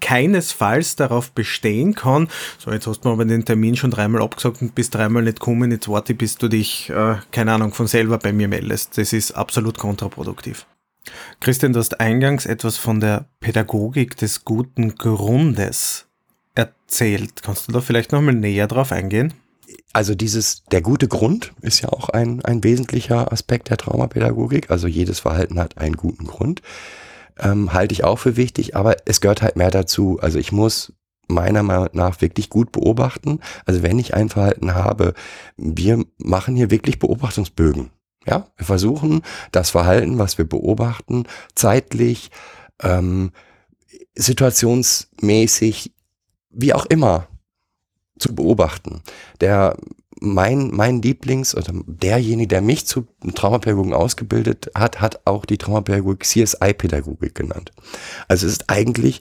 keinesfalls 0.00 0.96
darauf 0.96 1.30
bestehen 1.30 1.94
kann, 1.94 2.28
so 2.58 2.72
jetzt 2.72 2.88
hast 2.88 3.02
du 3.04 3.08
mir 3.08 3.14
aber 3.14 3.24
den 3.24 3.44
Termin 3.44 3.76
schon 3.76 3.92
dreimal 3.92 4.20
abgesagt 4.20 4.60
und 4.60 4.74
bist 4.74 4.94
dreimal 4.94 5.22
nicht 5.22 5.38
gekommen, 5.38 5.70
jetzt 5.70 5.88
warte, 5.88 6.14
bis 6.14 6.36
du 6.36 6.48
dich, 6.48 6.90
äh, 6.90 7.16
keine 7.30 7.52
Ahnung, 7.52 7.72
von 7.72 7.86
selber 7.86 8.18
bei 8.18 8.32
mir 8.32 8.48
meldest. 8.48 8.98
Das 8.98 9.12
ist 9.12 9.30
absolut 9.32 9.78
kontraproduktiv. 9.78 10.66
Christian, 11.40 11.72
du 11.72 11.80
hast 11.80 12.00
eingangs 12.00 12.46
etwas 12.46 12.76
von 12.76 13.00
der 13.00 13.26
Pädagogik 13.40 14.16
des 14.16 14.44
guten 14.44 14.94
Grundes 14.94 16.06
erzählt. 16.54 17.42
Kannst 17.42 17.68
du 17.68 17.72
da 17.72 17.80
vielleicht 17.80 18.12
nochmal 18.12 18.34
näher 18.34 18.66
drauf 18.68 18.92
eingehen? 18.92 19.34
Also 19.92 20.14
dieses, 20.14 20.64
der 20.70 20.80
gute 20.80 21.08
Grund 21.08 21.52
ist 21.60 21.82
ja 21.82 21.90
auch 21.90 22.08
ein, 22.08 22.44
ein 22.44 22.64
wesentlicher 22.64 23.32
Aspekt 23.32 23.70
der 23.70 23.76
Traumapädagogik. 23.76 24.70
Also 24.70 24.86
jedes 24.86 25.20
Verhalten 25.20 25.58
hat 25.58 25.78
einen 25.78 25.96
guten 25.96 26.26
Grund. 26.26 26.62
Ähm, 27.38 27.72
halte 27.72 27.92
ich 27.92 28.04
auch 28.04 28.18
für 28.18 28.36
wichtig, 28.36 28.76
aber 28.76 28.96
es 29.06 29.20
gehört 29.20 29.42
halt 29.42 29.56
mehr 29.56 29.70
dazu. 29.70 30.18
Also 30.20 30.38
ich 30.38 30.52
muss 30.52 30.92
meiner 31.28 31.62
Meinung 31.62 31.88
nach 31.92 32.20
wirklich 32.20 32.50
gut 32.50 32.72
beobachten. 32.72 33.40
Also 33.64 33.82
wenn 33.82 33.98
ich 33.98 34.14
ein 34.14 34.28
Verhalten 34.28 34.74
habe, 34.74 35.14
wir 35.56 36.04
machen 36.18 36.56
hier 36.56 36.70
wirklich 36.70 36.98
Beobachtungsbögen. 36.98 37.90
Ja, 38.26 38.46
wir 38.56 38.66
versuchen 38.66 39.22
das 39.50 39.70
Verhalten, 39.70 40.18
was 40.18 40.38
wir 40.38 40.44
beobachten, 40.44 41.24
zeitlich, 41.54 42.30
ähm, 42.80 43.32
situationsmäßig, 44.14 45.92
wie 46.50 46.74
auch 46.74 46.86
immer, 46.86 47.28
zu 48.18 48.34
beobachten. 48.34 49.02
Der 49.40 49.76
mein, 50.22 50.70
mein 50.70 51.02
Lieblings- 51.02 51.54
oder 51.54 51.72
derjenige, 51.86 52.48
der 52.48 52.62
mich 52.62 52.86
zu 52.86 53.08
Traumapädagogen 53.34 53.92
ausgebildet 53.92 54.70
hat, 54.74 55.00
hat 55.00 55.26
auch 55.26 55.44
die 55.44 55.58
Traumapädagogik 55.58 56.24
CSI-Pädagogik 56.24 57.34
genannt. 57.34 57.72
Also 58.28 58.46
es 58.46 58.52
ist 58.52 58.70
eigentlich 58.70 59.20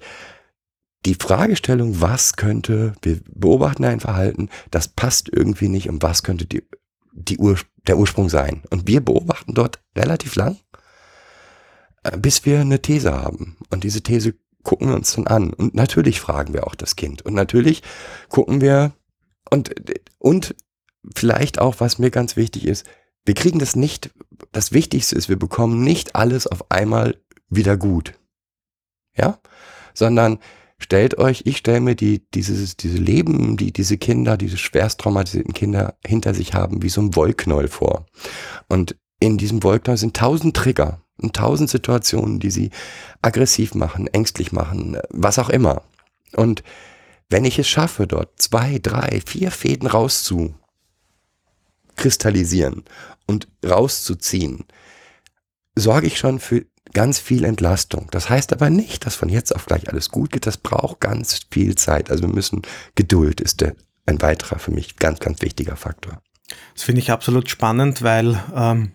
die 1.06 1.16
Fragestellung, 1.16 2.02
was 2.02 2.36
könnte, 2.36 2.94
wir 3.02 3.20
beobachten 3.34 3.86
ein 3.86 4.00
Verhalten, 4.00 4.50
das 4.70 4.88
passt 4.88 5.30
irgendwie 5.34 5.70
nicht 5.70 5.90
und 5.90 6.04
was 6.04 6.22
könnte 6.22 6.46
die, 6.46 6.64
die 7.14 7.40
Ur, 7.40 7.58
der 7.88 7.98
Ursprung 7.98 8.30
sein. 8.30 8.64
Und 8.70 8.88
wir 8.88 9.04
beobachten 9.04 9.54
dort 9.54 9.80
relativ 9.96 10.36
lang, 10.36 10.58
äh, 12.04 12.18
bis 12.18 12.46
wir 12.46 12.60
eine 12.62 12.82
These 12.82 13.14
haben. 13.14 13.58
Und 13.70 13.84
diese 13.84 14.02
These 14.02 14.36
gucken 14.64 14.90
wir 14.90 14.96
uns 14.96 15.14
dann 15.14 15.28
an. 15.28 15.54
Und 15.54 15.74
natürlich 15.74 16.20
fragen 16.20 16.54
wir 16.54 16.68
auch 16.68 16.76
das 16.76 16.96
Kind. 16.96 17.24
Und 17.24 17.34
natürlich 17.34 17.84
gucken 18.30 18.62
wir, 18.62 18.94
und, 19.50 19.74
und 20.20 20.56
vielleicht 21.16 21.60
auch, 21.60 21.80
was 21.80 22.00
mir 22.00 22.12
ganz 22.12 22.36
wichtig 22.36 22.68
ist, 22.68 22.86
wir 23.26 23.34
kriegen 23.34 23.60
das 23.60 23.76
nicht, 23.76 24.12
das 24.52 24.72
Wichtigste 24.72 25.16
ist, 25.16 25.30
wir 25.30 25.38
bekommen 25.38 25.84
nicht 25.84 26.16
alles 26.16 26.48
auf 26.48 26.72
einmal 26.72 27.18
wieder 27.50 27.78
gut. 27.78 28.14
Ja? 29.16 29.40
Sondern 29.94 30.40
stellt 30.82 31.18
euch, 31.18 31.44
ich 31.46 31.58
stelle 31.58 31.80
mir 31.80 31.96
die, 31.96 32.22
dieses, 32.34 32.76
diese 32.76 32.98
Leben, 32.98 33.58
die 33.58 33.72
diese 33.72 33.98
Kinder, 33.98 34.38
diese 34.38 34.58
schwerst 34.58 35.00
traumatisierten 35.00 35.54
Kinder 35.54 35.96
hinter 36.06 36.34
sich 36.34 36.54
haben, 36.54 36.82
wie 36.82 36.90
so 36.90 37.02
ein 37.02 37.16
Wollknäuel 37.16 37.68
vor. 37.68 38.06
Und 38.68 38.96
in 39.20 39.38
diesem 39.38 39.64
Wollknäuel 39.64 39.98
sind 39.98 40.18
tausend 40.18 40.56
Trigger 40.56 41.02
und 41.22 41.36
tausend 41.36 41.70
Situationen, 41.70 42.40
die 42.40 42.52
sie 42.52 42.72
aggressiv 43.22 43.76
machen, 43.76 44.08
ängstlich 44.08 44.52
machen, 44.52 44.98
was 45.10 45.40
auch 45.40 45.50
immer. 45.50 45.84
Und 46.36 46.64
wenn 47.30 47.46
ich 47.46 47.60
es 47.60 47.68
schaffe, 47.68 48.08
dort 48.08 48.42
zwei, 48.42 48.80
drei, 48.82 49.22
vier 49.26 49.52
Fäden 49.52 49.88
rauszu 49.88 50.56
kristallisieren 51.96 52.84
und 53.28 53.48
rauszuziehen, 53.64 54.66
sorge 55.76 56.08
ich 56.08 56.18
schon 56.18 56.40
für 56.40 56.66
ganz 56.94 57.20
viel 57.20 57.44
Entlastung. 57.44 58.08
Das 58.12 58.30
heißt 58.30 58.52
aber 58.54 58.70
nicht, 58.70 59.06
dass 59.06 59.16
von 59.16 59.30
jetzt 59.30 59.56
auf 59.56 59.66
gleich 59.66 59.90
alles 59.90 60.10
gut 60.10 60.32
geht. 60.32 60.46
Das 60.46 60.58
braucht 60.58 61.00
ganz 61.00 61.42
viel 61.50 61.76
Zeit. 61.76 62.12
Also 62.12 62.24
wir 62.24 62.34
müssen, 62.34 62.62
Geduld 62.96 63.42
ist 63.42 63.62
der, 63.62 63.76
ein 64.06 64.22
weiterer 64.22 64.60
für 64.60 64.72
mich 64.72 64.98
ganz, 64.98 65.20
ganz 65.20 65.42
wichtiger 65.42 65.76
Faktor. 65.76 66.22
Das 66.74 66.84
finde 66.84 67.00
ich 67.00 67.12
absolut 67.12 67.50
spannend, 67.50 68.02
weil 68.02 68.42
ähm, 68.54 68.92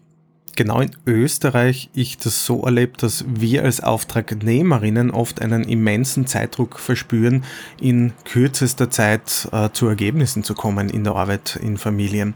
genau 0.56 0.80
in 0.80 0.90
Österreich 1.06 1.90
ich 1.94 2.18
das 2.18 2.44
so 2.44 2.62
erlebt, 2.62 3.02
dass 3.02 3.24
wir 3.28 3.62
als 3.62 3.80
Auftragnehmerinnen 3.82 5.10
oft 5.10 5.40
einen 5.40 5.64
immensen 5.64 6.26
Zeitdruck 6.26 6.80
verspüren, 6.80 7.44
in 7.80 8.12
kürzester 8.24 8.90
Zeit 8.90 9.48
äh, 9.52 9.68
zu 9.72 9.86
Ergebnissen 9.86 10.42
zu 10.42 10.54
kommen 10.54 10.88
in 10.88 11.04
der 11.04 11.14
Arbeit 11.14 11.56
in 11.62 11.76
Familien. 11.76 12.34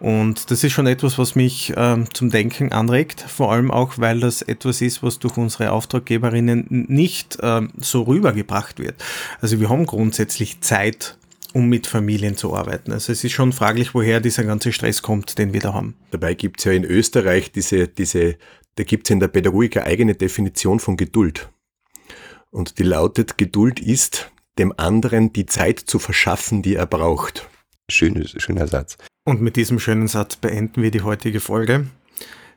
Und 0.00 0.50
das 0.50 0.62
ist 0.62 0.72
schon 0.72 0.86
etwas, 0.86 1.18
was 1.18 1.34
mich 1.34 1.76
äh, 1.76 2.04
zum 2.12 2.30
Denken 2.30 2.72
anregt, 2.72 3.20
vor 3.20 3.52
allem 3.52 3.70
auch, 3.70 3.98
weil 3.98 4.20
das 4.20 4.42
etwas 4.42 4.80
ist, 4.80 5.02
was 5.02 5.18
durch 5.18 5.36
unsere 5.36 5.72
Auftraggeberinnen 5.72 6.66
nicht 6.88 7.38
äh, 7.40 7.62
so 7.78 8.02
rübergebracht 8.02 8.78
wird. 8.78 8.94
Also 9.40 9.60
wir 9.60 9.68
haben 9.68 9.86
grundsätzlich 9.86 10.60
Zeit 10.60 11.17
um 11.54 11.68
mit 11.68 11.86
Familien 11.86 12.36
zu 12.36 12.54
arbeiten. 12.54 12.92
Also 12.92 13.12
es 13.12 13.24
ist 13.24 13.32
schon 13.32 13.52
fraglich, 13.52 13.94
woher 13.94 14.20
dieser 14.20 14.44
ganze 14.44 14.72
Stress 14.72 15.02
kommt, 15.02 15.38
den 15.38 15.52
wir 15.52 15.60
da 15.60 15.74
haben. 15.74 15.96
Dabei 16.10 16.34
gibt 16.34 16.60
es 16.60 16.64
ja 16.64 16.72
in 16.72 16.84
Österreich 16.84 17.52
diese, 17.52 17.88
diese, 17.88 18.36
da 18.76 18.84
gibt 18.84 19.08
es 19.08 19.10
in 19.10 19.20
der 19.20 19.28
Pädagogik 19.28 19.76
eine 19.76 19.86
eigene 19.86 20.14
Definition 20.14 20.80
von 20.80 20.96
Geduld. 20.96 21.50
Und 22.50 22.78
die 22.78 22.82
lautet, 22.82 23.38
Geduld 23.38 23.80
ist, 23.80 24.30
dem 24.58 24.72
anderen 24.76 25.32
die 25.32 25.46
Zeit 25.46 25.80
zu 25.80 25.98
verschaffen, 25.98 26.62
die 26.62 26.74
er 26.74 26.86
braucht. 26.86 27.48
Schönes, 27.90 28.34
schöner 28.38 28.66
Satz. 28.66 28.98
Und 29.24 29.40
mit 29.40 29.56
diesem 29.56 29.78
schönen 29.78 30.08
Satz 30.08 30.36
beenden 30.36 30.82
wir 30.82 30.90
die 30.90 31.02
heutige 31.02 31.40
Folge. 31.40 31.86